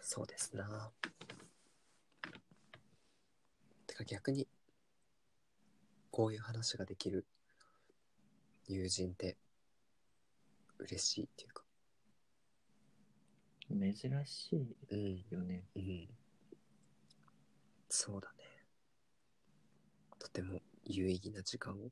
[0.00, 0.90] そうですな。
[3.92, 4.48] てか逆に、
[6.10, 7.26] こういう話ができる
[8.66, 9.36] 友人って
[10.78, 11.62] 嬉しいっていうか、
[13.68, 16.08] 珍しいうん、よねうん。
[17.90, 18.44] そうだね。
[20.18, 21.90] とても有意義な時間を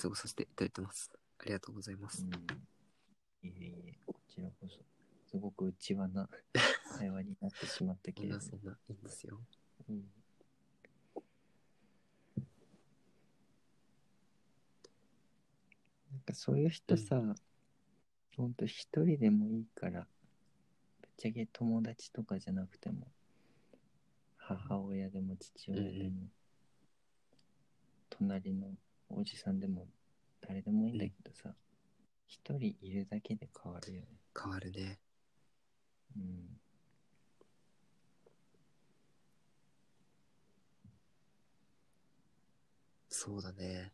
[0.00, 1.10] 過ごさせていただいてます。
[1.40, 2.22] ありがとうございます。
[2.22, 2.30] うん
[3.42, 4.78] いえいえこちらこそ
[5.30, 6.28] すごく内輪な
[6.96, 9.40] 会話になってしまったそんけれどもなそんないいんですよ。
[9.88, 10.04] うん
[16.10, 17.34] なんかそういう人さ、
[18.36, 20.06] ほんと一人でもいいから、
[21.02, 23.08] ぶっちゃけ友達とかじゃなくても、
[24.36, 26.32] 母親でも父親でも、うんうん
[28.10, 28.66] 隣の
[29.10, 29.86] おじさんでも
[30.40, 31.54] 誰でもいいんだけどさ、
[32.26, 34.08] 一、人いるだけで変わるよね。
[34.40, 34.98] 変わるね。
[36.16, 36.60] うん。
[43.10, 43.92] そうだね。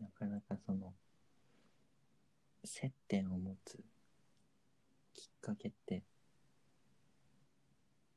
[0.00, 0.92] なかなかその、
[2.62, 3.78] 接点を持つ
[5.14, 6.02] きっかけって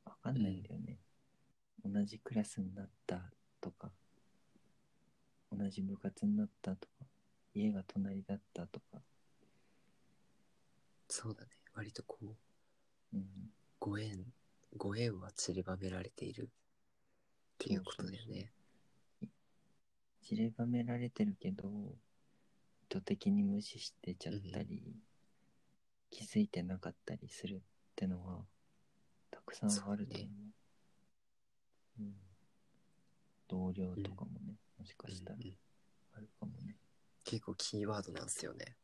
[0.04, 0.98] わかんないんだよね、
[1.82, 3.22] 同じクラスになった
[3.62, 3.90] とか
[5.50, 7.06] 同じ部活になったとか
[7.54, 9.00] 家が隣だったとか、
[11.08, 11.48] そうだね。
[11.74, 13.24] 割とこう、うん、
[13.80, 14.26] ご縁、
[14.76, 16.46] ご縁は散りばめられているっ
[17.58, 18.52] ていうことだよね。
[20.24, 24.82] 散りばめられてるけど意図的に無視してちゃったり、
[26.10, 27.58] 気づいてなかったりするっ
[27.94, 28.38] てのは
[29.30, 30.28] たくさんあると思う。
[32.00, 32.14] うん、
[33.48, 35.56] 同僚とかもね、もしかしたらうんうん。
[36.16, 36.76] あるかもね、
[37.24, 38.76] 結構キーワードなんですよね。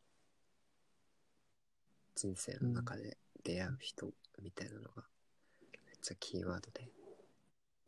[2.16, 5.04] 人生の中で出会う人みたいなのが
[5.86, 6.90] めっちゃキーワードで。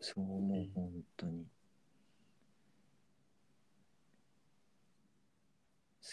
[0.00, 0.70] そう思う、うん。
[0.74, 1.46] 本当に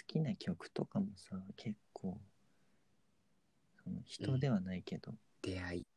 [0.08, 2.20] きな曲とかもさ結構
[3.84, 5.88] その人ではないけど、出会い。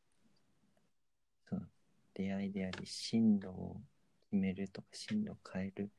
[1.49, 1.69] そう。
[2.13, 3.81] 出会いであり進路を
[4.31, 5.91] 決めるとか進路を変える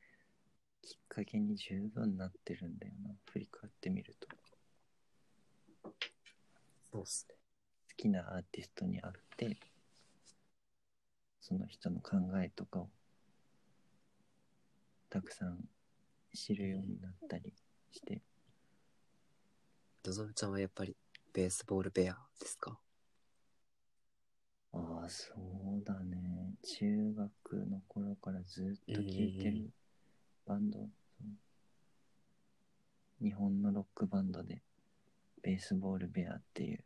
[0.81, 3.11] きっかけに十分なってるんだよな。
[3.31, 4.27] 振り返ってみると。
[6.91, 7.35] そうっすね。
[7.89, 9.57] 好きなアーティストに会って
[11.39, 12.89] その人の考えとかを
[15.09, 15.59] たくさん
[16.33, 17.53] 知るようになったり
[17.95, 18.21] して。
[20.03, 20.95] のぞみちゃんはやっぱり
[21.33, 22.77] ベースボールベアですか？
[24.73, 26.53] ああそうだね。
[26.63, 29.69] 中学の頃からずっと聴いてる
[30.45, 30.89] バンド、
[33.21, 34.61] 日本のロックバンドで
[35.41, 36.83] ベースボールベアっていう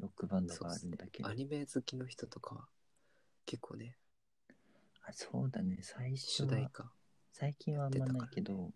[0.00, 1.28] ロックバンドがあるんだけど。
[1.28, 2.64] アニメ好きの人とかは
[3.46, 3.96] 結構ね、
[5.02, 5.78] あそうだね。
[5.82, 6.70] 最初は。
[7.32, 8.72] 最近はあんまないけど、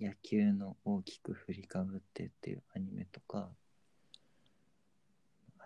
[0.00, 3.50] 野球の大きく振りかぶってっていうアニメとか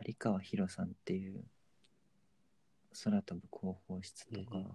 [0.07, 1.45] 有川博さんっていう
[3.05, 4.71] 空飛ぶ広報室とか、うんうん。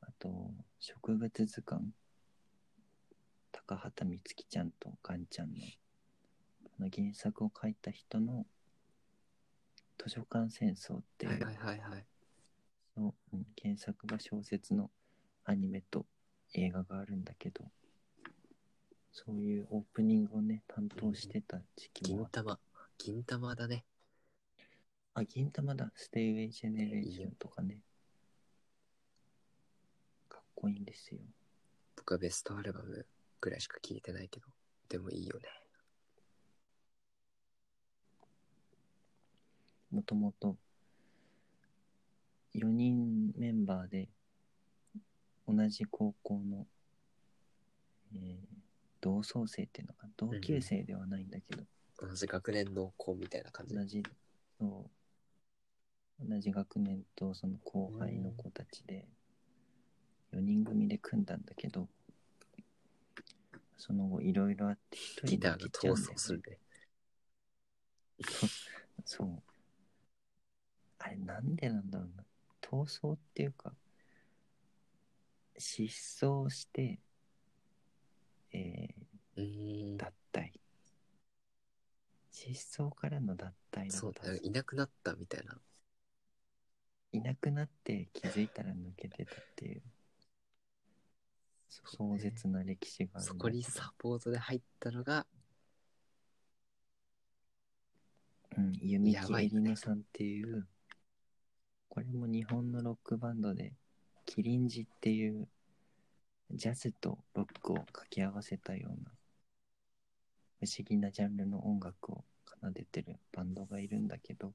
[0.00, 1.90] あと植物図鑑
[3.52, 5.54] 高畑充希ちゃんとガンちゃんの
[6.78, 8.46] あの原作を書いた人の
[9.98, 12.04] 図書館戦争っていう、はいはいはい
[13.62, 14.90] 原作が小説の
[15.44, 16.04] アニメと
[16.54, 17.64] 映画があるんだけど
[19.26, 22.58] そういうオープニングをね担当してた時期もあった、銀玉。
[22.98, 23.84] 銀玉だね。
[25.14, 27.78] あ銀玉だステイウェイジェネレーションとかね
[30.28, 31.18] かっこいいんですよ
[31.96, 33.04] 僕はベストアルバム
[33.40, 34.46] ぐらいしか聴いてないけど、
[34.88, 35.48] でもいいよね。
[39.90, 40.56] もともと
[42.54, 44.08] 4人メンバーで
[45.48, 46.66] 同じ高校の、
[48.14, 48.57] えー
[49.00, 51.62] 同窓生っていうのか同級生ではないんだけど、
[52.00, 53.74] 同じ学年の子みたいな感じ。
[53.74, 54.02] 同じ
[54.58, 54.86] そ
[56.20, 56.28] う。
[56.28, 59.06] 同じ学年とその後輩の子たちで
[60.32, 61.88] 4人組で組んだんだけど
[63.76, 66.12] その後いろいろあって一人ギターが抜けちゃ逃うんだよね。
[66.14, 66.58] 走するね。
[69.04, 69.42] そう。
[70.98, 72.24] あれなんでなんだろうな。
[72.60, 73.72] 逃走っていうか
[75.56, 76.98] 失踪して
[78.52, 78.88] え
[79.36, 79.96] うー。
[79.96, 80.52] 脱退。
[82.30, 85.58] 失踪からの脱退だそうだいなくなったみたいな。
[87.12, 89.82] いなくなって気づいたら抜けてたっていう。
[91.68, 95.26] 壮絶な歴史があるそこにサポートで入ったのが、
[98.56, 100.66] うん、弓木えりのさんっていう。
[101.88, 103.72] これも日本のロックバンドで
[104.24, 105.48] キリンジっていう
[106.50, 109.10] ジャズとロックを掛け合わせたような
[110.60, 112.24] 不思議なジャンルの音楽を
[112.60, 114.52] 奏でてるバンドがいるんだけど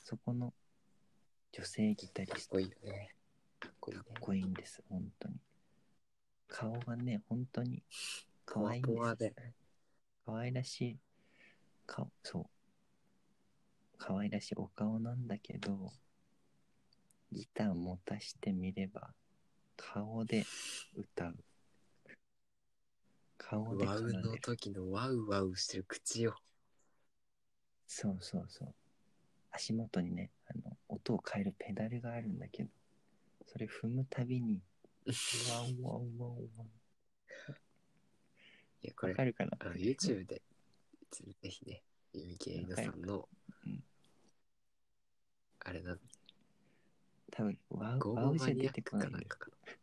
[0.00, 0.54] そこの
[1.52, 3.14] 女性ギタリストかっこいいよね。
[3.60, 4.20] かっこいいねかっ。
[4.20, 5.34] こいいんです本当に
[6.48, 7.82] 顔がね本当に
[8.46, 8.84] 可愛いん
[9.16, 9.34] です。
[10.24, 10.96] 可愛らしい
[11.86, 12.46] 顔そう
[13.98, 15.92] 可愛らしいお顔なんだけど
[17.30, 19.14] ギター持たしてみれば
[19.76, 20.44] 顔で
[20.94, 21.44] 歌う。
[23.38, 24.22] 顔でワウ奏でる。
[24.22, 26.36] の時のワウワウしてる口よ。
[27.86, 28.74] そうそうそう。
[29.50, 32.70] 足元にねあの音を変えるペダルがあるんだけど
[33.46, 34.62] それ踏むたびに
[35.50, 36.68] ワンワンワンワン
[38.82, 39.56] いや、これわか、るかな？
[39.60, 40.42] あの YouTube で、
[41.10, 43.28] ぜひね、ゆみきえりなさんの
[43.64, 43.84] うん、
[45.60, 45.96] あれな、
[47.32, 49.74] 多分ワウワウじゃ出てこないかなんかかな。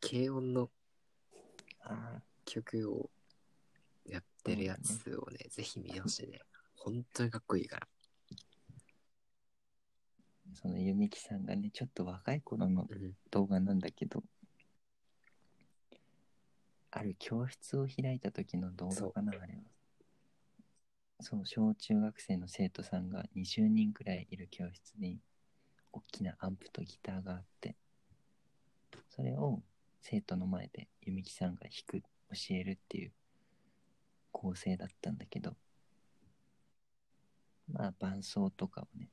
[0.00, 0.68] 軽音の
[1.84, 3.08] ああ曲を
[4.04, 6.40] やってるやつをね、ぜひ見てほしいね。
[6.76, 7.88] 本当にかっこいいから。
[10.54, 13.14] そのゆみきさんがね、ちょっと若い頃のうん。
[13.30, 14.24] 動画なんだけど、
[16.90, 19.60] ある教室を開いた時の動画かな、あれは。
[21.20, 25.20] そう、小中学生の生徒さんが20人くらいいる教室に、
[25.92, 27.76] 大きなアンプとギターがあって、
[29.10, 29.60] それを
[30.00, 32.02] 生徒の前でゆみきさんが弾く、
[32.34, 33.12] 教えるっていう
[34.30, 35.54] 構成だったんだけど、
[37.70, 39.08] まあ伴奏とかをね、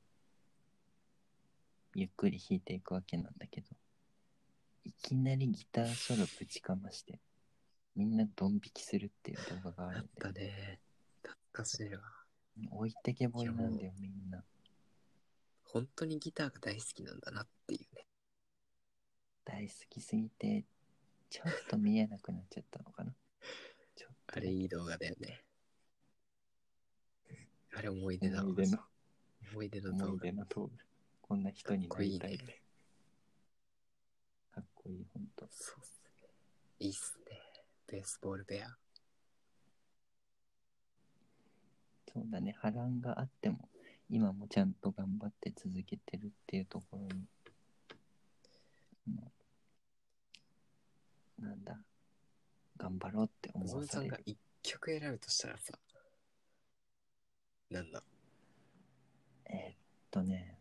[1.94, 3.68] ゆっくり弾いていくわけなんだけど、
[4.84, 7.20] いきなりギターソロぶちかまして、
[7.94, 10.80] みんなドン引きするっていう動画があるんでた、ね。
[11.22, 12.00] 懐かしいわ。
[12.70, 14.42] 置いてけぼりなんだよ、みんな。
[15.72, 18.04] 本当にギターが大好きなんだなっていうね。
[19.44, 20.64] 大好きすぎて、
[21.28, 23.12] ちょっと見えなくなっちゃったのかな。
[23.94, 25.44] ちょっとあれいい動画だよね。
[27.72, 28.78] あれ思い出だわ思い出の、
[29.52, 30.22] 思い出の思い動画。
[30.24, 30.70] 出の動画。
[31.22, 32.62] こんな人になりたいかっこいいね。
[34.52, 35.46] かっこいい、ほんと。
[35.50, 36.28] そうっすね。
[36.80, 37.40] いいっすね。
[37.86, 38.76] ベースボールベア。
[42.12, 43.69] そうだね、波乱があっても、
[44.10, 46.98] 今もちゃんと頑張って続けてるっていうところ
[49.06, 49.22] に、
[51.38, 51.78] なんだ、
[52.76, 54.12] 頑張ろうって思わされる。
[54.12, 55.78] んが一曲選ぶとしたらさ、
[57.70, 58.02] なんだ？
[59.46, 59.76] えーっ
[60.10, 60.58] とね、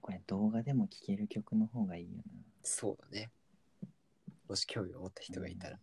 [0.00, 2.22] これ動画でも聴ける曲の方がいいよな。
[2.62, 3.30] そうだね。
[4.48, 5.78] もし興味を持った人がいたら。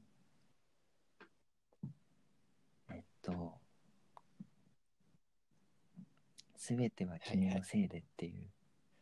[2.91, 3.59] えっと、
[6.65, 8.47] すべては君のせいでっていう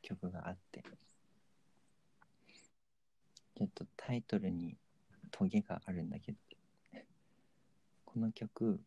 [0.01, 0.83] 曲があって、
[3.55, 4.75] ちょっとタイトルに
[5.31, 6.37] トゲがあるんだけど、
[8.03, 8.81] この曲、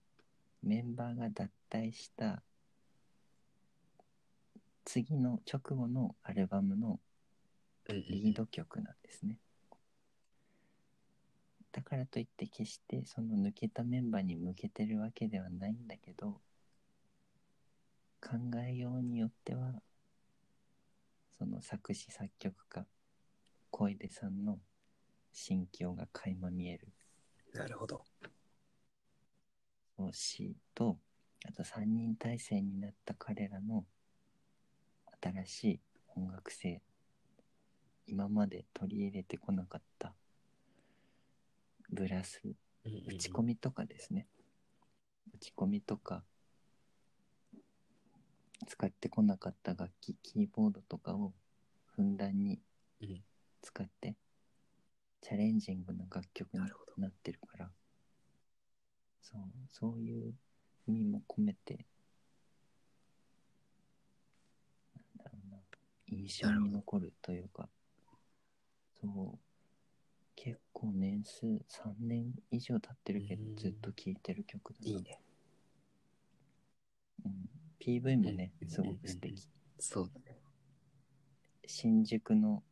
[0.62, 2.42] メンバーが脱退した
[4.84, 7.00] 次の直後のアルバムの
[7.88, 9.38] リード曲なんですね。
[11.72, 16.42] だからといって決してその抜けたメンバーに向けてるわけではないんだけど
[18.20, 18.36] 考
[18.66, 19.82] えようによっては
[21.38, 22.86] その作詞作曲家
[23.70, 24.58] 小出さんの
[25.32, 26.88] 心境が垣間見える。
[27.52, 28.02] なるほど。
[30.12, 30.98] 詩と
[31.46, 33.84] あと3人体制になった彼らの
[35.22, 35.80] 新しい
[36.14, 36.80] 音楽性
[38.06, 40.14] 今まで取り入れてこなかった
[41.90, 42.40] ブラス
[42.84, 44.26] 打ち込みとかですね。
[45.34, 46.22] 打ち込みとか
[48.66, 51.32] 使ってこなかった楽器キーボードとかを
[51.86, 52.60] ふんだんに
[53.00, 53.22] うん。
[53.62, 54.16] 使って
[55.20, 56.92] チャレンジングな楽曲になるほど。
[57.02, 57.70] なってるから。
[59.20, 59.40] そう
[59.70, 60.34] そういう
[60.86, 61.84] 意味も込めて
[64.94, 65.58] なんだろうな。
[66.06, 67.68] 印象に残るというか。
[69.00, 69.38] そう。
[70.36, 73.56] 結構年数3年以上経ってるけどうん。
[73.56, 74.86] ずっと聴いてる曲だな。
[74.86, 75.20] いいね。
[77.24, 77.48] うん、
[77.80, 79.42] PV もねうんすごく素敵
[79.78, 80.38] そうだね。
[81.66, 82.62] 新宿の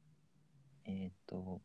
[0.84, 1.61] えっ、と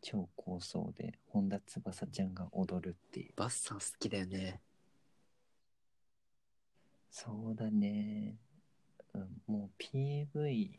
[0.00, 4.60] 超高層で本田翼ちゃんが踊るっていうバッサー好きだよね。
[7.10, 8.36] そうだね、
[9.12, 10.70] うん、もう PV1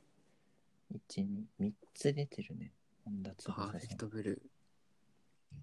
[1.18, 2.72] に3つ出てるね
[3.06, 5.58] 本田パーフェクトブルー。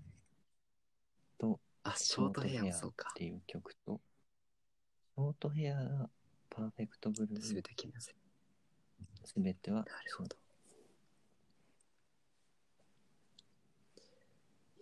[1.38, 3.10] とあ、ショートヘアもそうっか。
[3.14, 4.00] ていう曲と
[5.20, 5.74] ショートヘア
[6.48, 8.14] パーフェクトブルすべーて君のせい。
[9.22, 10.34] すべてはなるほど。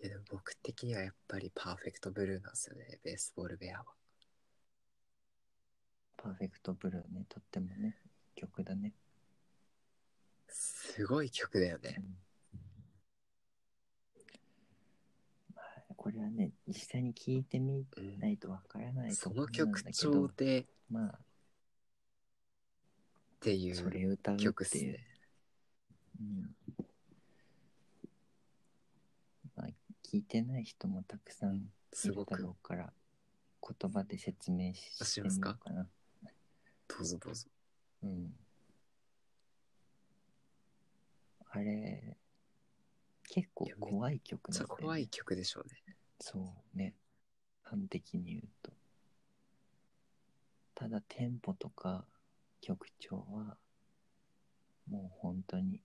[0.01, 3.85] いやでも僕的にはやっぱりパーフェクトブルーなんですよね、ベースボールベアは。
[6.15, 7.97] パーフェクトブルーねとってもね
[8.35, 8.93] 曲だね、
[10.47, 12.01] すごい曲だよね。
[12.01, 12.28] まあ、
[15.99, 19.91] これはね実際に聴いてみうんないとわからないとそのころなんだ曲けど。
[19.91, 21.19] 調でっまあ。
[23.41, 25.05] ていそうれ歌うっていう、曲っすね。
[26.21, 26.55] うん。
[29.57, 29.67] まあ、
[30.09, 32.41] 聞いてない人もたくさんいるだすごく。
[32.41, 32.93] ろうから
[33.61, 35.85] 言葉で説明しあしてみようかな。
[36.87, 37.47] どうぞどうぞ。
[38.03, 38.33] うん。
[41.51, 42.15] あれ
[43.29, 45.95] 結構怖い曲なんだよね怖い曲でしょうね。
[46.19, 46.95] そうね
[47.63, 48.71] 端的に言うと
[50.73, 52.05] ただテンポとか
[52.61, 53.55] 曲調は
[54.89, 55.81] もう本当に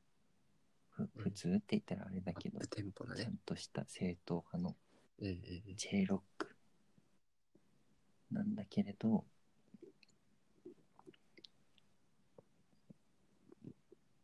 [0.91, 3.37] ふ普通って言ったらあれだけどテンポなねちゃん。
[3.45, 4.75] とした正統派の。
[5.77, 6.57] J ロック
[8.33, 9.25] なんだけれど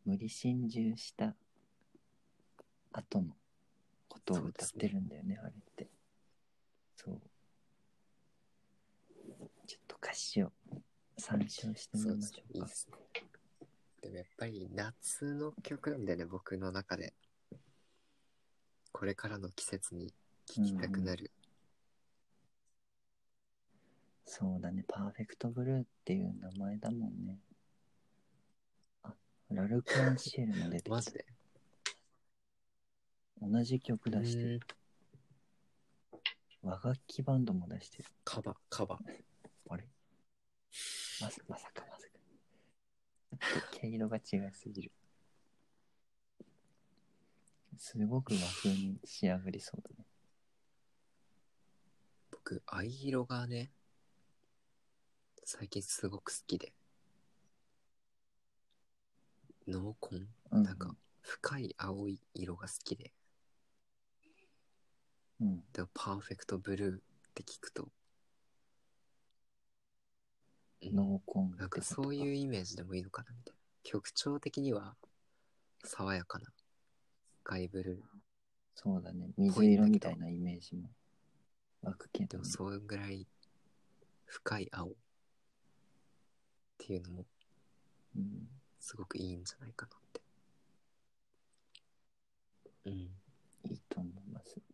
[0.05, 1.37] 無理心中した
[2.93, 3.37] 後の
[4.09, 5.89] ことを歌ってるんだよねあれって。
[6.97, 7.21] そう。
[9.67, 10.53] ちょっと歌詞を
[11.19, 12.67] 参照してみましょうか。
[12.67, 12.97] ですね。
[14.03, 17.15] でもやっぱり夏の曲なんだよね、僕の中で。
[18.93, 20.13] これからの季節に
[20.47, 21.31] 聴きたくなる。
[24.27, 24.85] そうだね。
[24.89, 27.39] パーフェクトブルーっていう名前だもんね。
[29.03, 29.15] あ
[29.51, 30.91] ラルク・アンシエルも出てきた。
[30.91, 31.25] マジで？
[33.41, 34.61] 同じ曲出してるうん
[36.63, 38.99] 和楽器バンドも出してるカバ、カバ。
[39.71, 39.89] あれ？
[41.23, 42.07] まさまさかまさ
[43.63, 43.69] か。
[43.81, 44.23] 毛色が違い
[44.53, 44.93] すぎる。
[47.79, 50.05] すごく和風に仕上がりそうだね。
[52.31, 53.71] 僕、藍色がね、
[55.45, 56.75] 最近すごく好きで。
[59.67, 60.29] 濃紺？
[60.51, 63.15] うん、なんか、深い青い色が好きで。
[65.41, 67.01] うん、でも、パーフェクトブルーっ
[67.35, 67.91] て聞くと、うん
[70.83, 73.61] 濃紺なんかそういうイメージでもいいのかなみたいな。
[73.83, 74.97] 曲調的には
[75.85, 78.01] 爽やかなスカイブルー。
[78.75, 79.29] そうだね。
[79.37, 80.89] 水色みたいなイメージも
[81.83, 83.27] 湧くけど、ね、でもそれぐらい
[84.25, 84.93] 深い青っ
[86.79, 87.27] ていうのも
[88.17, 88.49] うん。
[88.79, 90.21] すごくいいんじゃないかなって。
[92.87, 92.93] うん。
[93.71, 94.70] いいと思います。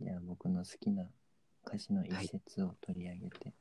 [0.00, 1.04] じゃあ僕の好きな
[1.66, 3.54] 歌詞の一節を取り上げて。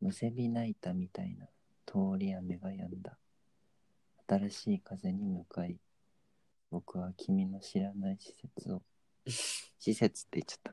[0.00, 1.46] むせび泣いたみたいな
[1.86, 3.16] 通り雨が止んだ。
[4.28, 5.78] 新しい風に向かい、
[6.70, 8.82] 僕は君の知らない施設を、
[9.26, 10.72] 施設って言っちゃっ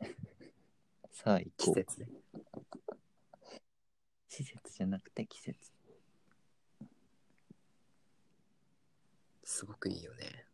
[0.00, 0.06] た。
[1.12, 1.74] さあ行こう。
[1.74, 2.08] 季節ね。
[4.28, 5.72] 施設じゃなくて季節。
[9.44, 10.45] すごくいいよね。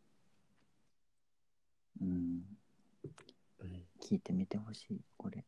[2.01, 2.43] うん。
[3.59, 3.87] うん。
[4.01, 5.45] 聞いてみてほしい、これ。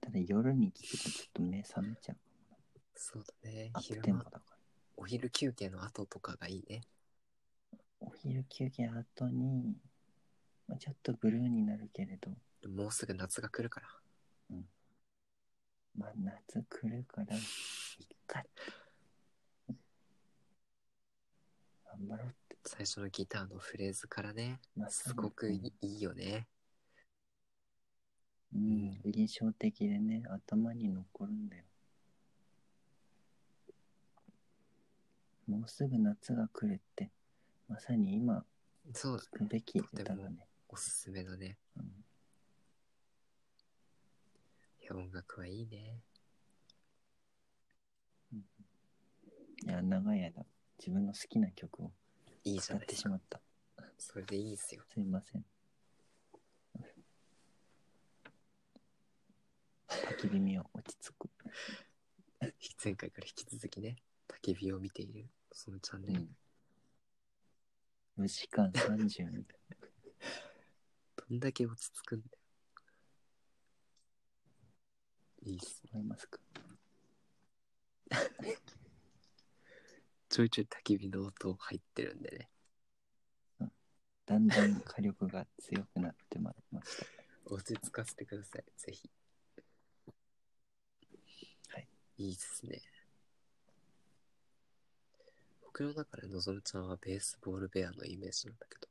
[0.00, 2.16] ただ夜に聞くとちょっと目覚めちゃう。
[2.94, 3.70] そうだね。
[3.74, 4.56] アップ昼間テンポだから。
[4.96, 6.82] お昼休憩の後とかがいいね。
[8.00, 9.76] お昼休憩後に、
[10.66, 12.30] まあちょっとブルーになるけれど、
[12.62, 13.88] でももうすぐ夏が来るから。
[15.96, 17.40] まあ夏来るから、いっ
[18.26, 18.42] か。
[21.84, 22.34] 頑張ろう。
[22.68, 26.46] 最初のギターのフレーズからね、まあすごくいいよね。
[28.54, 31.64] うん、印象的でね、頭に残るんだよ。
[35.48, 37.10] もうすぐ夏が来るって、
[37.68, 38.44] まさに今、
[38.92, 40.46] そうだべき歌だね。
[40.68, 41.56] おすすめだね。
[41.78, 41.84] うん
[44.82, 46.02] いや、音楽はいいね。
[49.62, 50.44] いや、長い間、
[50.78, 51.92] 自分の好きな曲を
[52.48, 53.40] いいじゃないですしまった。
[53.98, 54.82] それでいいですよ。
[54.90, 55.44] すいません。
[59.88, 61.28] 焚き火見を落ち着く。
[62.82, 63.96] 前回から引き続きね、
[64.28, 66.26] 焚き火を見ている、そのチャンネル。
[68.18, 69.58] 4時間30みたい
[71.28, 72.30] どんだけ落ち着くんだよ。
[75.42, 75.82] いいっす。
[75.92, 76.38] 思いますか？
[80.28, 82.48] ちょいちょい焚き火の音入ってるんでね。
[84.26, 87.06] だんだん火力が強くなってまいりました。
[87.46, 88.64] 落ち着かせてください。
[88.76, 89.10] ぜひ。
[91.70, 91.88] はい。
[92.18, 92.82] いいっすね。
[95.64, 98.86] 僕の中でのぞむちゃんはベースボールベアのイメージなんだけど。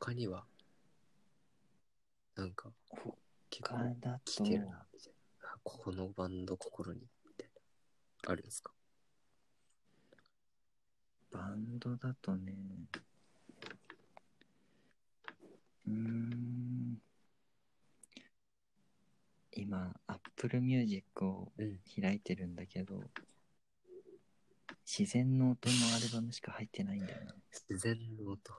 [0.00, 0.44] 他には、
[2.34, 2.72] なんか、
[3.50, 5.12] 結構他だと聴けるな、みたい
[5.42, 5.48] な。
[5.48, 7.50] あこのバンド心に、みたい
[8.24, 8.32] な。
[8.32, 8.72] あるんですか？
[11.30, 12.54] バンドだとね、
[15.86, 17.00] うーん、
[19.52, 21.78] 今、Apple Music をうん。
[22.00, 23.02] 開いてるんだけど、
[24.86, 27.34] 自然の音のアルバムしか入ってないんだよな。
[27.68, 28.52] 自然の音。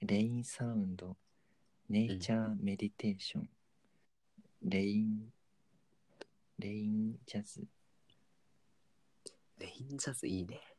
[0.00, 1.16] レインサウンド、
[1.88, 3.48] ネイチャーメディテーション、
[4.62, 5.32] レイン、
[6.58, 7.66] レインジャズ、
[9.58, 10.75] レインジャズいいね。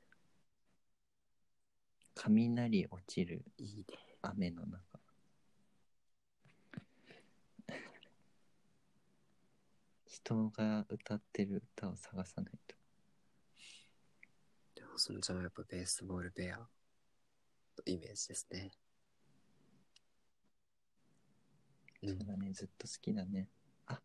[2.26, 3.86] 雷落ちるいいね。
[4.22, 5.00] 雨の中。
[10.06, 12.76] 人が歌ってる歌を探さないと。
[15.00, 16.68] そのちゃんはやっぱベースボールベアの
[17.86, 18.72] イメージですね。
[22.02, 23.48] うそうんだね、ずっと好きだね。
[23.86, 24.02] あ、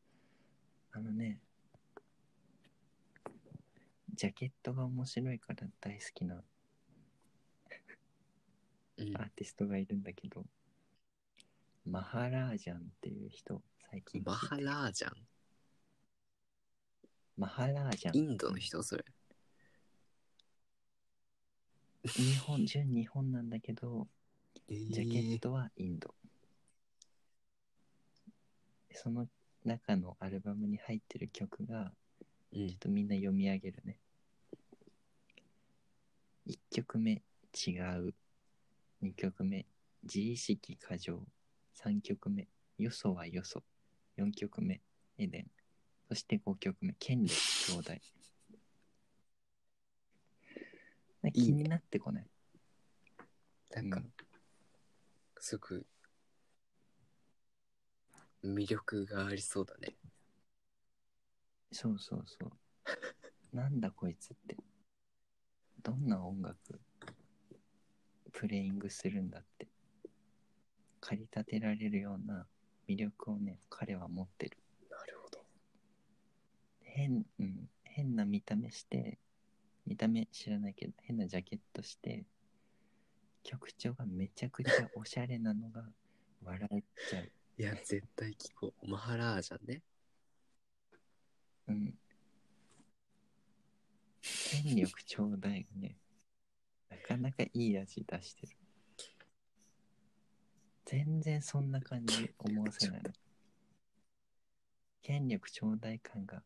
[0.93, 1.41] あのね、
[4.15, 6.52] ジャケットが面白いから大好きなうん
[9.15, 10.45] アーティストがいるんだけど、
[11.85, 15.13] マハラージャンっていう人、最近マハラージャン？
[17.37, 18.17] マハラージャン。
[18.17, 19.05] インドの人それ。
[22.05, 24.09] 日本、純日本なんだけど、
[24.69, 26.15] えジャケットはインド。
[28.95, 29.27] その
[29.65, 31.93] 中のアルバムに入ってる曲が、
[32.53, 33.99] うんちょっとみんな読み上げるね。
[36.47, 37.23] 1曲目、
[37.67, 38.15] 違う。
[39.03, 39.67] 2曲目、
[40.05, 41.27] 自意識過剰。
[41.75, 42.49] 3曲目、
[42.79, 43.65] よそはよそ。
[44.17, 44.81] 4曲目、
[45.19, 45.51] エデン。
[46.09, 47.35] そして5曲目、権力
[47.73, 47.93] 兄弟。
[51.23, 52.27] なんか気になってこない？
[53.71, 54.13] なんかうん、
[55.39, 55.87] すごく
[58.45, 59.97] 魅力がありそうだね。
[61.73, 62.53] そうそうそう。
[63.57, 64.57] なんだこいつって。
[65.83, 66.81] どんな音楽？
[68.33, 69.69] プレイングするんだって。
[71.01, 72.47] 駆り立てられるような
[72.89, 74.59] 魅力をね、彼は持ってる。
[74.91, 75.45] なるほど。
[76.81, 79.19] 変、うん、変な見た目して、
[79.87, 82.25] 見た目知らないけど、変なジャケットして、
[83.43, 85.85] 曲調がめちゃくちゃおしゃれなのが
[86.43, 87.33] 笑えちゃう。
[87.59, 88.89] いや、絶対聞こう。
[88.89, 89.83] マハラージャンね。
[91.69, 91.99] うん。
[94.23, 95.97] 権力ちょうだいがね、
[96.93, 98.53] なかなかいい味出してる。
[100.85, 103.11] 全然そんな感じ思わせないの。
[105.01, 106.43] 権力ちょうだい感が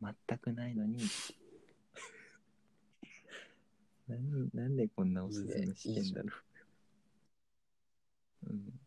[0.00, 0.96] 全くないのに、
[4.08, 6.28] なんなんでこんなおすすめしてんだろ
[8.44, 8.50] う。
[8.50, 8.80] うん。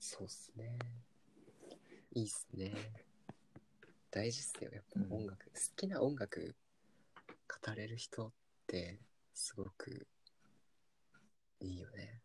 [0.00, 0.76] そうっすね。
[2.14, 2.72] いいっすね。
[4.14, 5.46] 大事っすよ、やっぱうん音楽。
[5.46, 6.54] 好きな音楽
[7.64, 8.32] 語れる人っ
[8.68, 9.00] て
[9.34, 10.06] すごく
[11.60, 12.20] いいよね。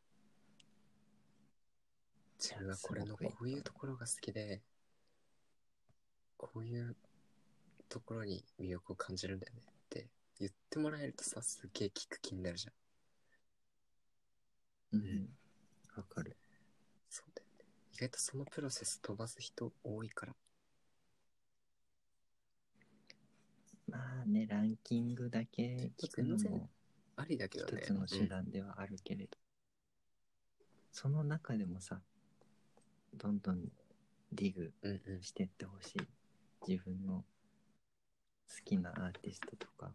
[2.37, 4.61] 自分はこれのこういうところが好きで、
[6.37, 6.95] こういう
[7.89, 10.09] ところに魅力を感じるんだよねって
[10.39, 14.99] 言ってもらえるとさ、すげえ聞く気になるじゃん。
[14.99, 15.29] うん。
[15.97, 16.37] わかる。
[17.09, 17.65] そうだよね。
[17.95, 20.35] 意外とそのプロセス飛ばす人多いから。
[23.91, 26.69] まあね、ランキングだけ聞くのも
[27.15, 27.81] ありだけどね。
[27.81, 29.37] 一つの手段ではあるけれど、
[30.91, 32.01] その中でもさ、
[33.15, 33.65] どんどん
[34.31, 35.23] ディグうんうんうん。
[35.23, 35.99] してってほしい。
[36.67, 37.23] 自分の
[38.47, 39.91] 好きなアーティストとか、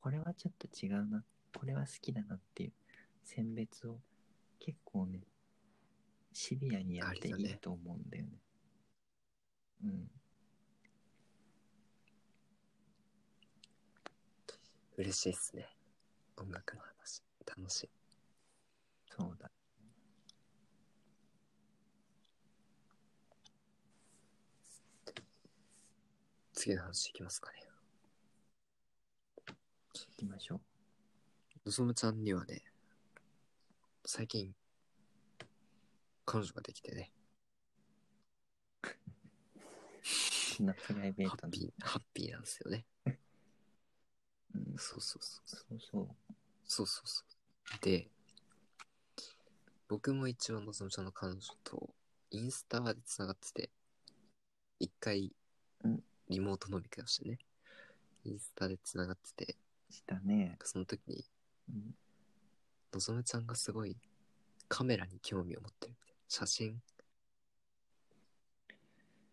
[0.00, 1.24] これはちょっと違うな、
[1.54, 2.72] これは好きだなっていう
[3.24, 3.98] 選別を
[4.58, 5.20] 結構ね、
[6.32, 8.30] シビアにやっていいと思うんだよね。
[9.84, 10.10] うん。
[14.96, 15.68] 嬉しいっすね。
[16.38, 17.22] 音楽の話。
[17.46, 17.90] 楽しい。
[19.10, 19.50] そうだ。
[26.54, 27.62] 次の話いきますかね。
[29.94, 30.60] 行きましょう。
[31.66, 32.62] のぞむちゃんにはね、
[34.04, 34.54] 最近、
[36.24, 37.12] 彼女ができてね、
[40.60, 41.48] なプライベハートな。
[41.48, 42.86] ッピー、ハッピーなんですよね。
[44.56, 45.40] うん、そうそうそ
[45.74, 46.08] うそう。
[46.66, 47.08] そうそう。
[47.08, 47.84] そう。
[47.84, 48.08] で、
[49.88, 51.94] 僕も一応のぞむちゃんの彼女と
[52.30, 53.70] インスタでつながってて、
[54.80, 55.32] 一回
[55.84, 57.38] うんリモート飲み会をしてね、
[58.24, 59.56] インスタでつながってて、
[59.90, 60.58] したね。
[60.64, 61.24] その時に
[61.68, 61.94] うん、
[62.92, 63.96] のぞむちゃんがすごい
[64.68, 66.16] カメラに興味を持ってるみたいな。
[66.28, 66.82] 写真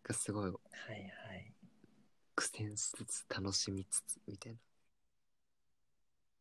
[0.04, 0.56] がすごいはい
[0.90, 1.52] はい。
[2.36, 4.58] 苦戦しつつ楽しみつつみたいな。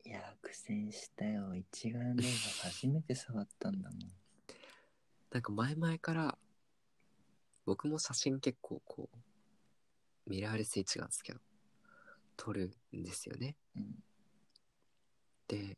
[0.06, 1.56] いや、苦戦したよ。
[1.56, 4.00] 一眼レフ初めて触ったんだもん。
[5.32, 6.38] なんか前々から
[7.66, 11.40] 僕も写真結構こうミラーレス一眼ですけど
[12.36, 13.56] 撮るんですよね。
[13.76, 14.04] うん。
[15.48, 15.78] で、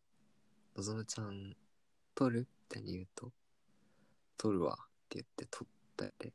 [0.76, 1.56] のぞむちゃん
[2.16, 3.32] 撮るって言うと
[4.38, 6.34] 撮るわって言って撮ったで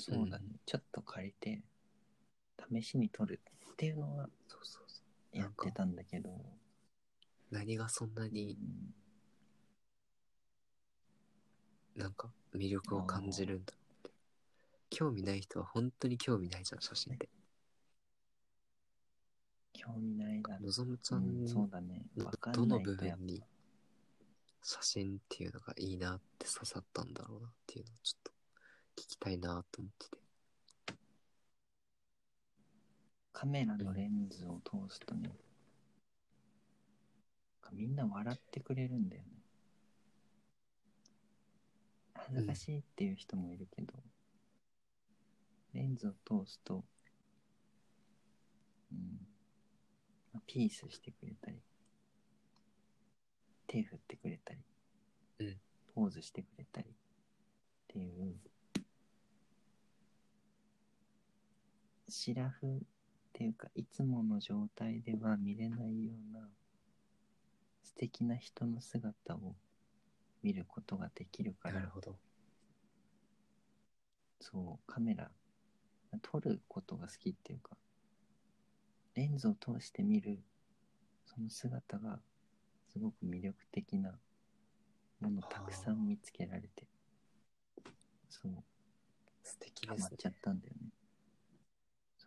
[0.00, 0.46] そうだね。
[0.66, 1.62] ちょっと借りて、
[2.70, 3.40] 試しに撮る
[3.72, 5.02] っていうのはそうそうそ
[5.34, 5.38] う。
[5.38, 6.30] やってたんだけど、
[7.50, 8.94] 何がそんなうにん、
[12.00, 13.72] なんか魅力を感じるんだ
[14.90, 17.28] 興味ない人は本当に興味ないじゃん、写真って。
[19.72, 22.04] 興味ないだのぞむちゃうんんそうだね。
[22.52, 23.42] どの部分に
[24.62, 28.32] 写真っていうのがいいなって刺さったんだろうなっていうのをちょっと
[29.02, 30.21] 聞きたいなと思ってて。
[33.32, 35.30] カメラのレンズを通すとね、
[37.72, 39.28] みんな笑ってくれるんだよね。
[42.14, 43.94] 恥ずかしいっていう人もいるけど、
[45.72, 46.84] レンズを通すと、
[48.92, 48.98] うん、
[50.32, 51.56] まあピースしてくれたり、
[53.66, 54.60] 手振ってくれたり、
[55.40, 55.56] うん
[55.94, 56.92] ポーズしてくれたりっ
[57.88, 58.34] ていう、
[62.08, 62.80] シラフ
[63.42, 66.48] っていうかいつもの状態では見れないような
[67.82, 69.56] 素敵な人の姿を
[70.44, 72.14] 見ることができるからなるほど。
[74.40, 75.28] そうカメラ
[76.20, 77.76] 撮ることが好きっていうか
[79.14, 80.38] レンズを通して見る
[81.26, 82.20] その姿が
[82.92, 84.12] すごく魅力的な
[85.20, 86.86] ものをたくさん見つけられて
[88.28, 88.52] そう
[89.42, 90.28] 素敵ですねハマっちゃ。
[90.28, 91.01] ったんだよね。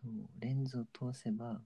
[0.05, 1.59] そう、レンズを通せば、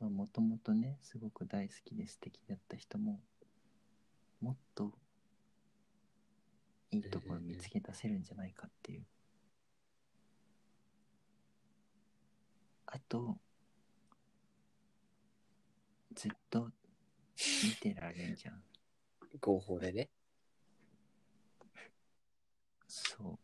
[0.00, 3.20] まあ、もともとね、すごく大好きで素敵だった人も、
[4.40, 4.92] もっと
[6.90, 9.06] いいところ見つけ出せるんじゃないかっていう。
[12.86, 13.38] あと、
[16.12, 16.70] ずっと
[17.62, 18.62] 見てられんじゃん。
[19.40, 20.08] 合法でね。
[22.88, 23.38] そう。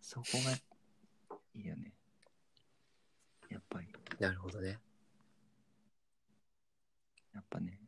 [0.00, 0.52] そこが
[1.54, 1.99] いいよね。
[3.50, 3.88] やっぱり。
[4.18, 4.78] なるほどね。
[7.34, 7.80] やっぱね、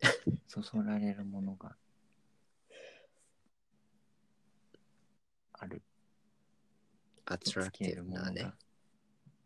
[0.46, 1.76] そそられるものが
[5.52, 5.82] ある。
[7.24, 8.52] アトラクティブなね。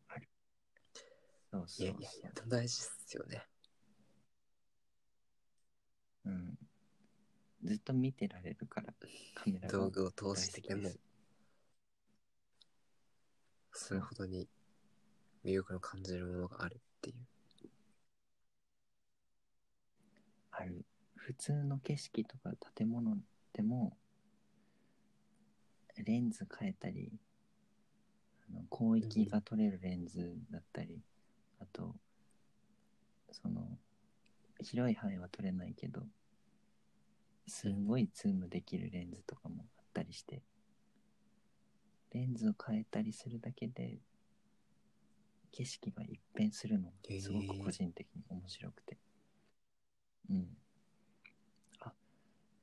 [0.09, 0.29] ある。
[1.51, 1.87] そういそうそう。
[1.87, 3.47] やいやいや、大事っすよね。
[6.25, 6.59] うん。
[7.65, 8.93] ずっと見てられるから、
[9.35, 10.91] カメラが道具を通してでも
[13.73, 14.49] それほどに
[15.45, 17.17] 魅力の感じるものがあるっていう。
[20.53, 20.85] ある。
[21.17, 23.17] 普通の景色とか建物
[23.53, 23.97] でも、
[25.97, 27.13] レンズ変えたり、
[28.49, 31.01] あの広域が撮れるレンズだったり、
[31.61, 31.95] あと、
[33.31, 33.67] その、
[34.61, 36.03] 広い範囲は撮れないけど、
[37.47, 40.43] すごいズームできるレンズとかもあったりして、
[42.13, 43.99] レンズを変えたりするだけで、
[45.53, 48.99] 景色が一変するのがすごく個人的に面白くて。
[50.31, 50.57] うん。
[51.81, 51.93] あ、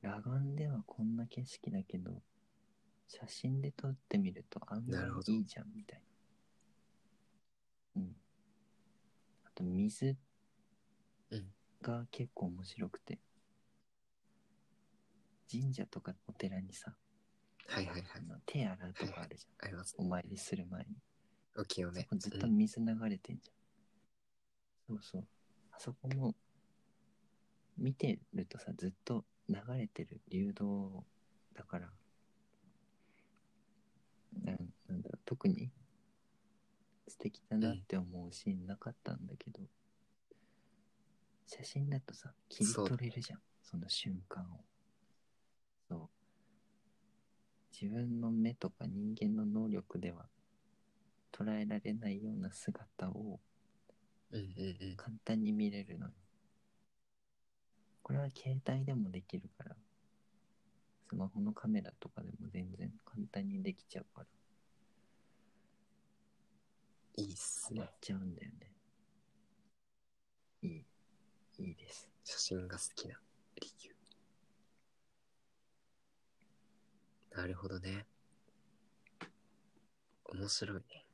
[0.01, 2.23] 裸眼ではこんな景色だけど、
[3.07, 6.01] 写真で撮ってみると案外いいじゃんみたい
[7.95, 8.01] な。
[8.01, 8.15] うん。
[9.45, 10.17] あと水
[11.29, 11.45] うん
[11.81, 13.19] が結構面白くて、
[15.49, 16.95] 神社とかお寺にさ、
[17.67, 18.03] はいはいはい
[18.47, 19.67] 手洗うとかあるじゃん。
[19.67, 19.95] あります。
[19.97, 21.09] お参りする前に。
[21.57, 22.15] お清めそこ。
[22.17, 24.95] ずっとうん水流れてんじゃん。
[24.97, 25.27] そうそう。
[25.71, 26.35] あそこも
[27.77, 31.05] 見てるとさ、ずっと流れてる流動
[31.55, 31.89] だから、
[34.43, 35.71] なんなんだろう、特に
[37.07, 39.61] 素敵だなって思うシーンなかったんだけど、
[41.47, 44.63] 写真だとさ、切り取れるじゃん、その瞬間を。
[45.87, 46.09] そう。
[47.81, 50.27] 自分の目とか人間の能力では
[51.32, 53.39] 捉えられないような姿を
[54.32, 54.95] うんうんうん。
[54.95, 56.13] 簡単に見れるのよ。
[58.03, 59.75] これは携帯でもできるから、
[61.07, 64.27] スマホのカメラとかでも全然簡単にできちゃうから、
[67.23, 67.95] いいっすねハマっ。
[68.01, 68.71] ちゃうんだよね。
[70.61, 70.86] いい、
[71.59, 72.09] いいです。
[72.23, 73.19] 写真が好きな
[73.61, 73.95] 理由。
[77.32, 78.05] なるほどね。
[80.25, 81.09] 面白いね。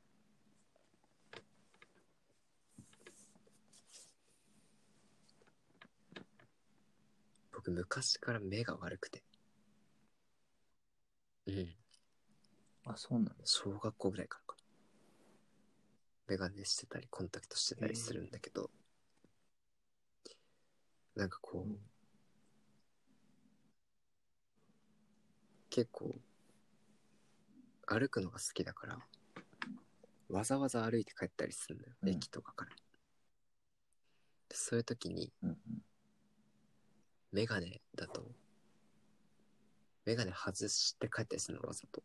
[7.66, 9.24] 僕昔から目が悪くて。
[11.46, 11.74] うん。
[12.84, 14.62] あ、そうなの小学校ぐらいからかな。
[16.28, 18.70] メガネしてたり、コンタクトしてたりするんだけど、
[21.16, 21.78] なんかこう、うん
[25.68, 26.14] 結構、
[27.86, 28.98] 歩くのが好きだから、
[30.30, 32.70] わざわざ歩いて帰ったりするんだよ、うん駅とかから。
[34.48, 35.56] でそういう時に、うんうん。
[37.36, 38.24] メガネだと、
[40.06, 42.02] メガネ外して帰ったりするのわざと。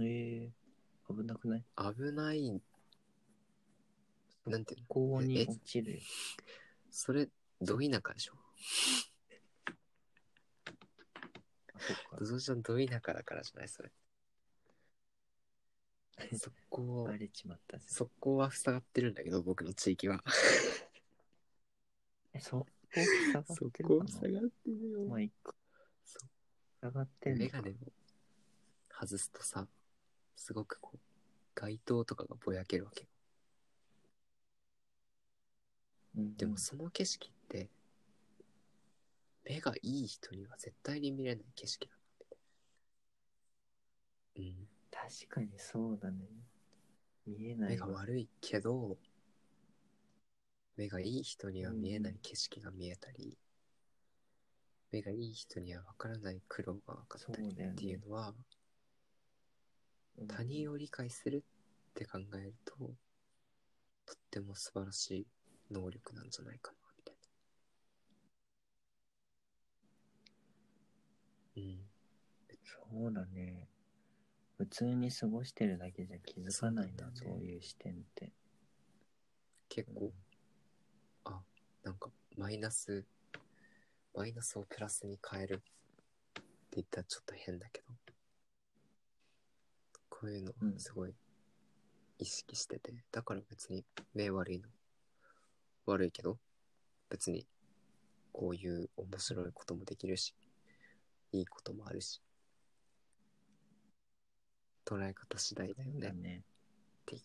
[0.00, 1.64] えー、危なくない？
[1.76, 2.62] 危ない、
[4.46, 4.86] なんていうの？
[4.88, 6.00] 高温にえ落ちるよ。
[6.90, 7.28] それ、
[7.60, 8.32] ど田舎でしょ？
[11.74, 12.24] あ、そっかド。
[12.24, 13.68] ゾちゃんど田舎だからじゃない？
[13.68, 13.92] それ。
[16.38, 17.84] そこバ、レちまったぜ。
[17.86, 20.24] そこは塞がってるんだけど、僕の地域は。
[22.38, 22.66] え、そこ
[23.32, 25.54] 下がってるかながってるよまあ、いっか。
[26.04, 26.28] そう
[26.80, 27.74] 下がってるのかメガネを
[28.90, 29.66] 外すとさ、
[30.36, 30.98] すごくこう、
[31.54, 33.08] 街灯とかがぼやけるわけよ。
[36.16, 37.68] うんでもその景色って、
[39.44, 42.36] 目がいい人には絶対に見れない景色だなって。
[44.36, 44.68] うん。
[44.90, 46.26] 確かにそうだね。
[47.26, 47.86] 見えな目いわ。
[47.88, 48.96] が悪いけど、
[50.78, 53.36] 目がいい人には見えない景色が見えたり、
[54.92, 58.34] 目がいい人には分からない苦労が分かったりっていうのは、うん
[60.26, 61.44] 他人を理解する
[61.90, 65.26] って考えると、とっても素晴らしい
[65.70, 67.16] 能力なんじゃないかな、みたい
[71.56, 71.62] な。
[71.62, 71.88] うん。
[72.64, 73.68] そうだね。
[74.56, 78.32] 普通に過ごしてるだけじゃ気づかないな、そだねそうういう視点って。
[79.68, 80.27] 結構、あ、
[81.88, 83.02] なんか、マイナス、
[84.14, 87.86] マイナスをプラスに変えるって言ったらちょっと変だけど、
[90.10, 90.78] こういうのうん。
[90.78, 91.14] すごい
[92.18, 94.68] 意識してて、だから別に目悪いの
[95.86, 96.38] 悪いけど、
[97.08, 97.46] 別に
[98.32, 100.34] こういう面白いこともできるし、
[101.32, 102.20] いいこともあるし、
[104.84, 106.42] 捉え方次第だよね
[107.06, 107.22] ていう。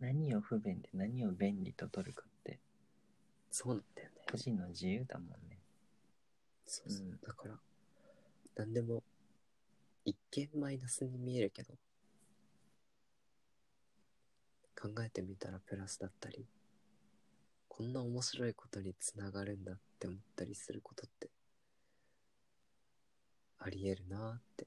[0.00, 2.58] 何を不便で何を便利と取るかって
[3.50, 4.14] そうなんだよね。
[4.30, 5.58] 個人の自由だもんね。
[6.66, 7.06] そうそう。
[7.06, 7.58] うんだから、
[8.56, 9.02] 何でも、
[10.04, 11.74] 一見マイナスに見えるけど、
[14.80, 16.46] 考えてみたらプラスだったり、
[17.68, 21.30] こんな面白いことにつながるんだって思ったりすることって、
[23.58, 24.66] あり得るなーって。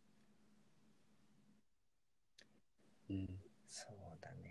[3.10, 3.30] うん。
[3.68, 4.51] そうだね。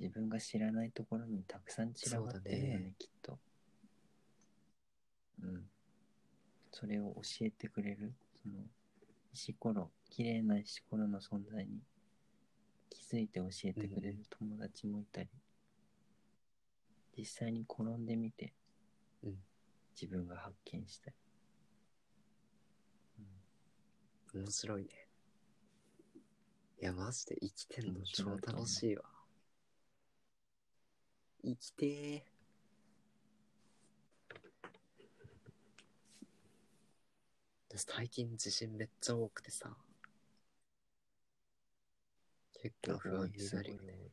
[0.00, 3.38] 自分が知らないところにたくさん散らばってるよね、きっと。
[5.42, 5.70] うん。
[6.72, 8.54] それを教えてくれる、その、
[9.34, 11.82] 石ころ、綺麗な石ころの存在に
[12.88, 15.28] 気づいて教えてくれる友達もいたり、
[17.18, 18.54] 実際に転んでみて、
[19.22, 19.36] うん
[20.00, 21.16] 自分が発見したり。
[24.34, 24.88] うん面白いね。
[26.80, 29.09] いや、マジで生きてんの面超楽しいわ。
[31.42, 32.22] 生きてー。
[37.68, 39.76] 私最近地震めっちゃ多くてさ。
[42.62, 44.10] 結構不安になるよね。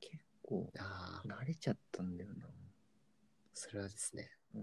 [0.00, 2.46] 結構ああ、慣れちゃったんだよな。
[3.54, 4.30] それはですね。
[4.54, 4.62] うん、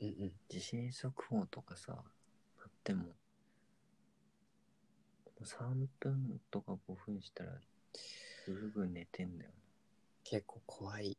[0.00, 0.32] うんうん。
[0.48, 2.02] 地震速報とかさ、なっ
[2.82, 3.04] ても、
[5.44, 7.52] 3分とか5分したら、
[8.44, 9.50] すぐ寝てんだよ
[10.24, 11.16] 結構怖い。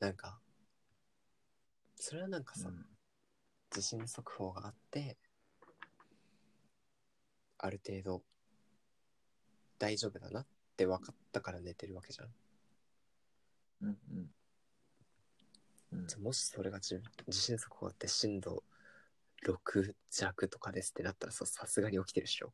[0.00, 0.38] なんか、
[1.96, 2.64] それはなんかな。
[2.64, 2.70] さ、
[3.70, 5.16] 地震速報があって、
[7.58, 8.22] ある程度
[9.78, 12.28] 大丈夫だなって分かったから寝てるわけじゃん。
[13.82, 14.30] うん、うん、
[15.92, 16.22] うん。
[16.22, 18.62] もしそれが地地震速報あって震度
[19.46, 22.52] 6弱とかですってなったらささすがに起きてるでしょ。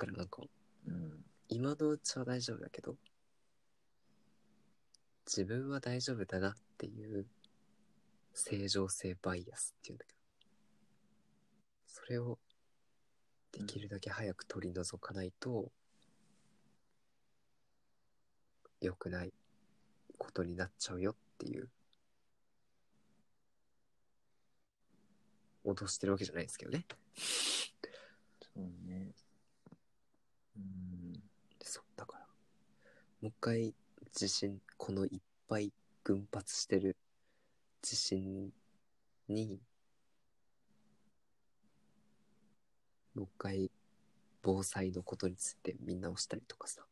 [0.00, 0.42] からなんか
[0.88, 1.12] うん、
[1.50, 2.96] 今のうちは大丈夫だけど
[5.26, 7.26] 自分は大丈夫だなっていう
[8.32, 10.18] 正常性バイアスっていうんだけど
[11.86, 12.38] それを
[13.52, 15.70] できるだけ早く取り除かないと
[18.80, 19.34] 良くない
[20.16, 21.68] ことになっちゃうよっていう
[25.66, 26.86] 脅してるわけじゃないですけどね
[28.54, 29.12] そうね。
[31.70, 32.24] そうだから。
[32.24, 32.26] も
[33.22, 33.72] う一回
[34.12, 36.96] 地震このいっぱい群発してる
[37.80, 38.52] 地震
[39.28, 39.60] に
[43.14, 43.70] もう一回
[44.42, 46.82] 防災のことについて見直したりとかさ。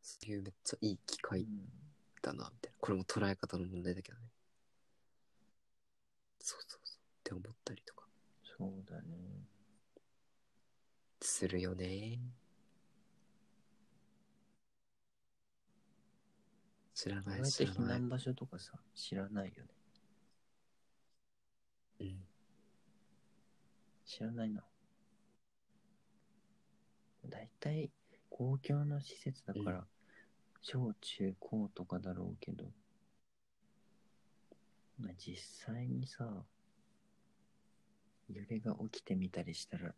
[0.00, 1.44] そういうめっちゃいい機会
[2.22, 2.76] だなみたいな。
[2.78, 4.24] これも捉え方の問題だけどね。
[6.38, 6.98] そうそうそう。
[6.98, 8.06] って思ったりとか。
[8.56, 9.55] そうだね。
[11.26, 12.18] するよね。
[16.94, 19.70] 知らない、し避難場所とかさ、知らないよね。
[22.00, 22.24] うん。
[24.06, 24.64] 知らないな。
[27.28, 27.90] 大体、
[28.30, 29.86] 公共の施設だから、
[30.62, 32.72] 小中高とかだろうけど、
[34.98, 36.46] まあ、実際にさ、
[38.28, 39.94] 揺れが起きてみたりしたら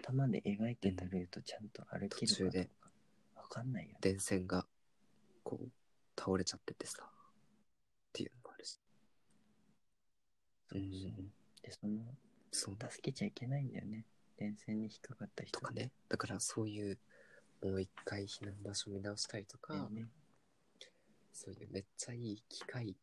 [0.00, 2.90] 頭で描いてたルートちゃんと歩けるか途中でとか、
[3.36, 3.98] わかんないよね。
[4.00, 4.66] 電線が、
[5.44, 5.68] こう、
[6.18, 6.98] 倒れちゃっててさ。
[7.02, 8.78] っていうのもあるし。
[10.74, 11.32] うん。
[11.62, 12.00] で、その、
[12.50, 12.90] そうだ。
[12.90, 14.04] 助けちゃいけないんだよね。
[14.36, 15.92] 電線に引っかかった人とかね。
[16.08, 16.98] だからそういう、
[17.62, 20.06] もう一回避難場所見直したりとか、ね。
[21.32, 22.96] そういうめっちゃいい機会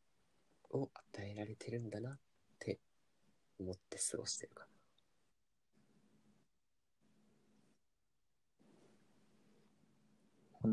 [0.71, 2.19] を与えられてるんだなっ
[2.59, 2.79] て
[3.59, 4.65] 思って過ごしてるか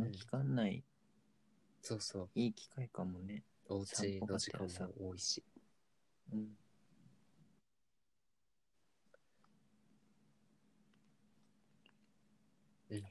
[0.01, 0.83] この期間内、な。
[1.83, 2.29] そうそう。
[2.35, 3.45] いい機会かもね。
[3.69, 5.43] お家の時間も多いし。
[6.33, 6.39] うん。
[6.39, 6.49] うん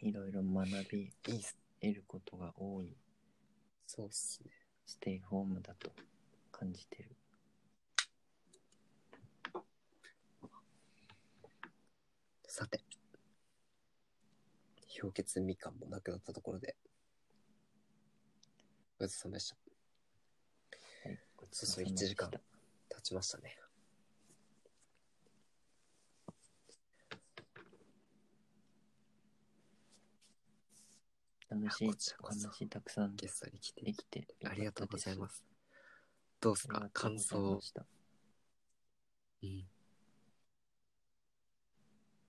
[0.01, 1.57] いろいろ学びっす。
[1.81, 2.95] 得ることが多い
[3.86, 4.51] そうっすね。
[4.86, 5.91] ステイホームだと
[6.51, 7.15] 感じてる。
[12.47, 12.79] さて。
[15.01, 16.75] 氷結みかんもなくなったところで。
[18.99, 19.57] ごちそうさまでした。
[21.05, 23.57] はい、ごちそうそうさまでした1時間経ちましたね。
[31.49, 35.37] 楽しいこちらこそ話たくさんゲストに来てできてありがとうございます。
[35.37, 35.43] す。
[36.41, 37.61] どうですありかがとうござい感想ま。
[37.61, 37.85] した
[39.43, 39.67] うん。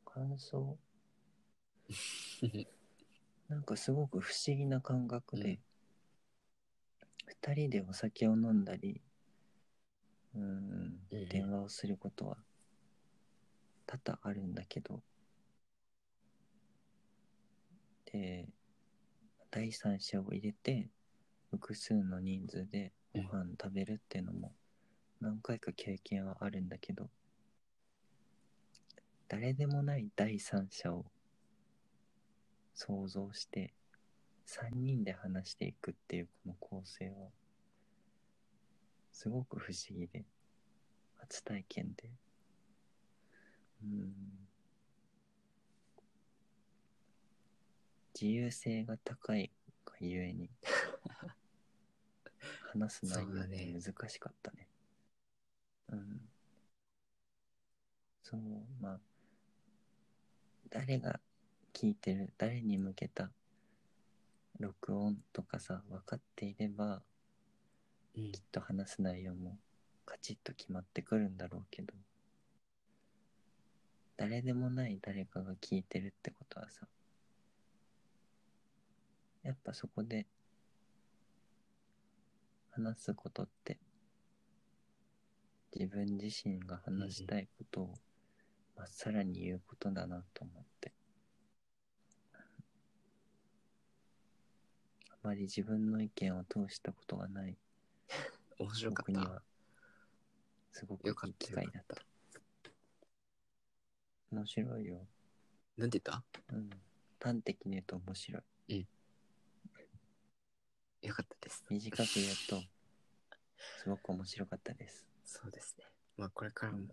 [0.04, 0.78] 感想
[3.48, 5.60] なんかすごく不思議な感覚で、
[7.26, 9.02] 二人でお酒を飲んだり、
[10.34, 12.38] うん、電話をすることは
[13.86, 15.02] 多々あるんだけど、
[18.06, 18.48] で、
[19.50, 20.88] 第三者を入れて、
[21.50, 24.52] 複数の人数でご飯食べるっていうのも
[25.20, 27.10] 何回か経験はあるんだけど、
[29.28, 31.06] 誰でもない第三者を
[32.74, 33.72] 想像して
[34.46, 37.28] 3人で話していくっていうこの構成は
[39.12, 40.24] すごく不思議で
[41.18, 42.10] 初体験で。
[43.82, 44.14] うん。
[48.14, 49.50] 自由性が高い
[49.84, 50.50] がゆえに
[52.72, 53.46] 話す内容が
[53.80, 54.68] 難しかったね。
[55.88, 56.28] うん。
[58.22, 58.40] そう
[58.80, 59.00] まあ
[60.70, 61.20] 誰が
[61.74, 63.30] 聞いてる誰に向けた
[64.58, 67.02] 録音とかさ分かっていれば
[68.16, 68.32] うん。
[68.32, 69.58] きっと話す内容も
[70.06, 71.92] カチッと決まってくるんだろうけど
[74.16, 76.86] 誰でもない誰かが聞いてるってことはさ
[79.42, 80.26] やっぱそこで
[82.70, 83.78] 話すことって
[85.74, 87.94] 自分自身が話したいことを
[88.76, 90.92] まっさらに言うことだなと思って
[95.24, 97.56] まり自分の意見を通したことがない
[98.58, 99.12] 面白かった。
[99.12, 99.42] 僕には
[100.70, 101.96] すごくいよかったい機会だった。
[104.30, 105.06] 面白いよ、
[105.76, 106.22] なんて言っ
[106.52, 106.70] うん、
[107.20, 108.86] 端的に言うと面白い。
[111.02, 111.64] たよかったです。
[111.70, 112.62] 短く言うと
[113.56, 115.06] すごく面白かったです。
[115.24, 115.84] そうですね。
[116.16, 116.78] まあこれからも。
[116.78, 116.88] うん、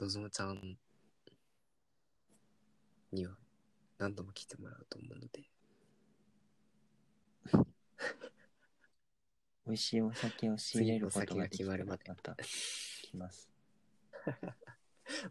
[0.00, 0.78] のぞむちゃん
[3.12, 3.41] には
[4.02, 5.44] 何度も来てもらうと思うので、
[9.64, 13.48] 美味しいお酒を仕入れること次お酒がができたら決まるまでまた 来ます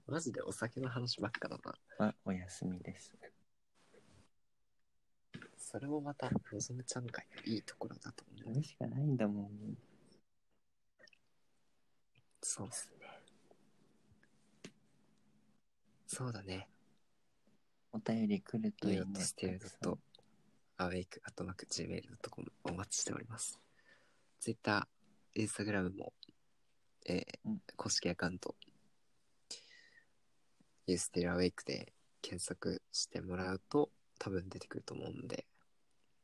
[0.08, 1.58] マジでお酒の話ばっかだ
[1.98, 2.06] な。
[2.06, 3.14] はお休みです
[5.58, 8.54] それもまた、のぞむちゃん会のいいところだと思う。
[8.54, 9.78] それしかないんだもん
[12.42, 13.20] そうですね。
[16.08, 16.71] そうだね。
[17.94, 20.00] お便り来るといいねステルと
[20.78, 23.60] アウェイクアットマーク Gmail.com お待ちしております。
[24.40, 24.88] Twitter、
[25.36, 26.14] Instagram も、
[27.06, 28.56] えーうん公式アカウント、
[30.88, 33.90] ユーステルアウェイクで検索してもらうと
[34.20, 35.46] 多分出てくると思うんで、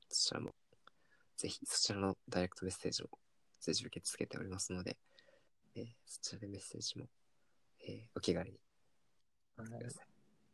[0.09, 0.55] そちらも、
[1.35, 3.09] ぜひそちらのダイレクトメッセージも
[3.59, 4.97] 随時受け付けておりますので、
[5.75, 7.05] えーそちらでメッセージも、
[7.87, 8.55] えーお気軽に。
[8.55, 8.63] よ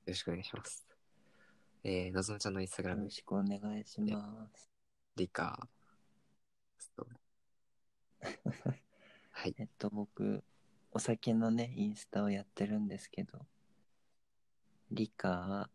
[0.08, 0.93] ろしくお願いします。
[1.86, 4.70] えー、のぞむちゃんのインスタグラムよろ、しくお願いします。
[5.18, 5.68] リカ
[6.78, 8.74] ストーリー。
[9.32, 9.56] はい。
[9.58, 10.46] えっと、僕、
[10.92, 13.46] お酒のね、インスタをやってるんですけど、
[14.92, 15.70] リカ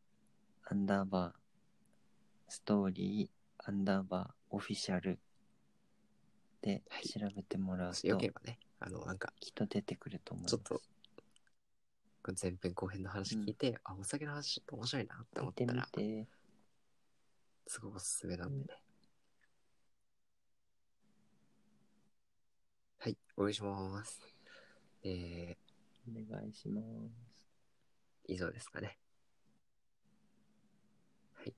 [0.64, 5.18] ー、アンダーバー、ストーリー、アンダーバー、オフィシャル
[6.62, 10.56] ではい調べてもらうもしよと、ければね、あの、なんか、きっと出てくると思います。
[10.56, 10.82] ちょっと
[12.29, 16.26] これ前編後編の話聞いて、あ、お酒の話ちょっと面白いなって思ってたら、て。
[17.66, 18.83] すごいおすすめなんでね。
[22.99, 24.20] はい、お願いします。
[25.05, 27.49] えー、お願いします。
[28.26, 28.99] 以上ですかね。
[31.33, 31.55] はい。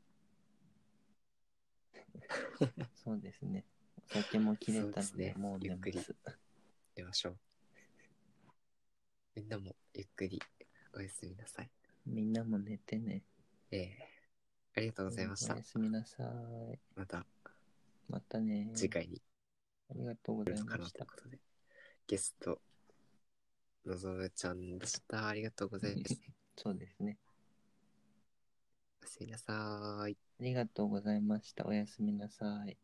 [2.95, 3.65] そうですね。
[4.09, 6.15] お酒も切れたので、そうですねもうゆっくりす。
[6.95, 7.39] 寝ましょう。
[9.35, 10.41] みんなもゆっくり
[10.95, 11.71] おやすみなさい。
[12.07, 13.23] みんなも寝てね。
[13.71, 15.63] えー、ありがとうございましたおや。
[15.63, 16.79] すみなさい。
[16.97, 17.25] また
[18.09, 18.71] またね。
[18.75, 19.23] 次回に
[19.91, 20.99] ありがとうござ来るかないました。
[20.99, 21.39] ということで、
[22.07, 22.61] ゲスト、
[23.87, 25.29] のぞむちゃんでした。
[25.29, 26.21] ありがとうございます。
[26.57, 27.19] そうですね。
[29.01, 30.19] おやすみなさーい。
[30.41, 31.67] ありがとうございました。
[31.67, 32.77] おやすみなさい。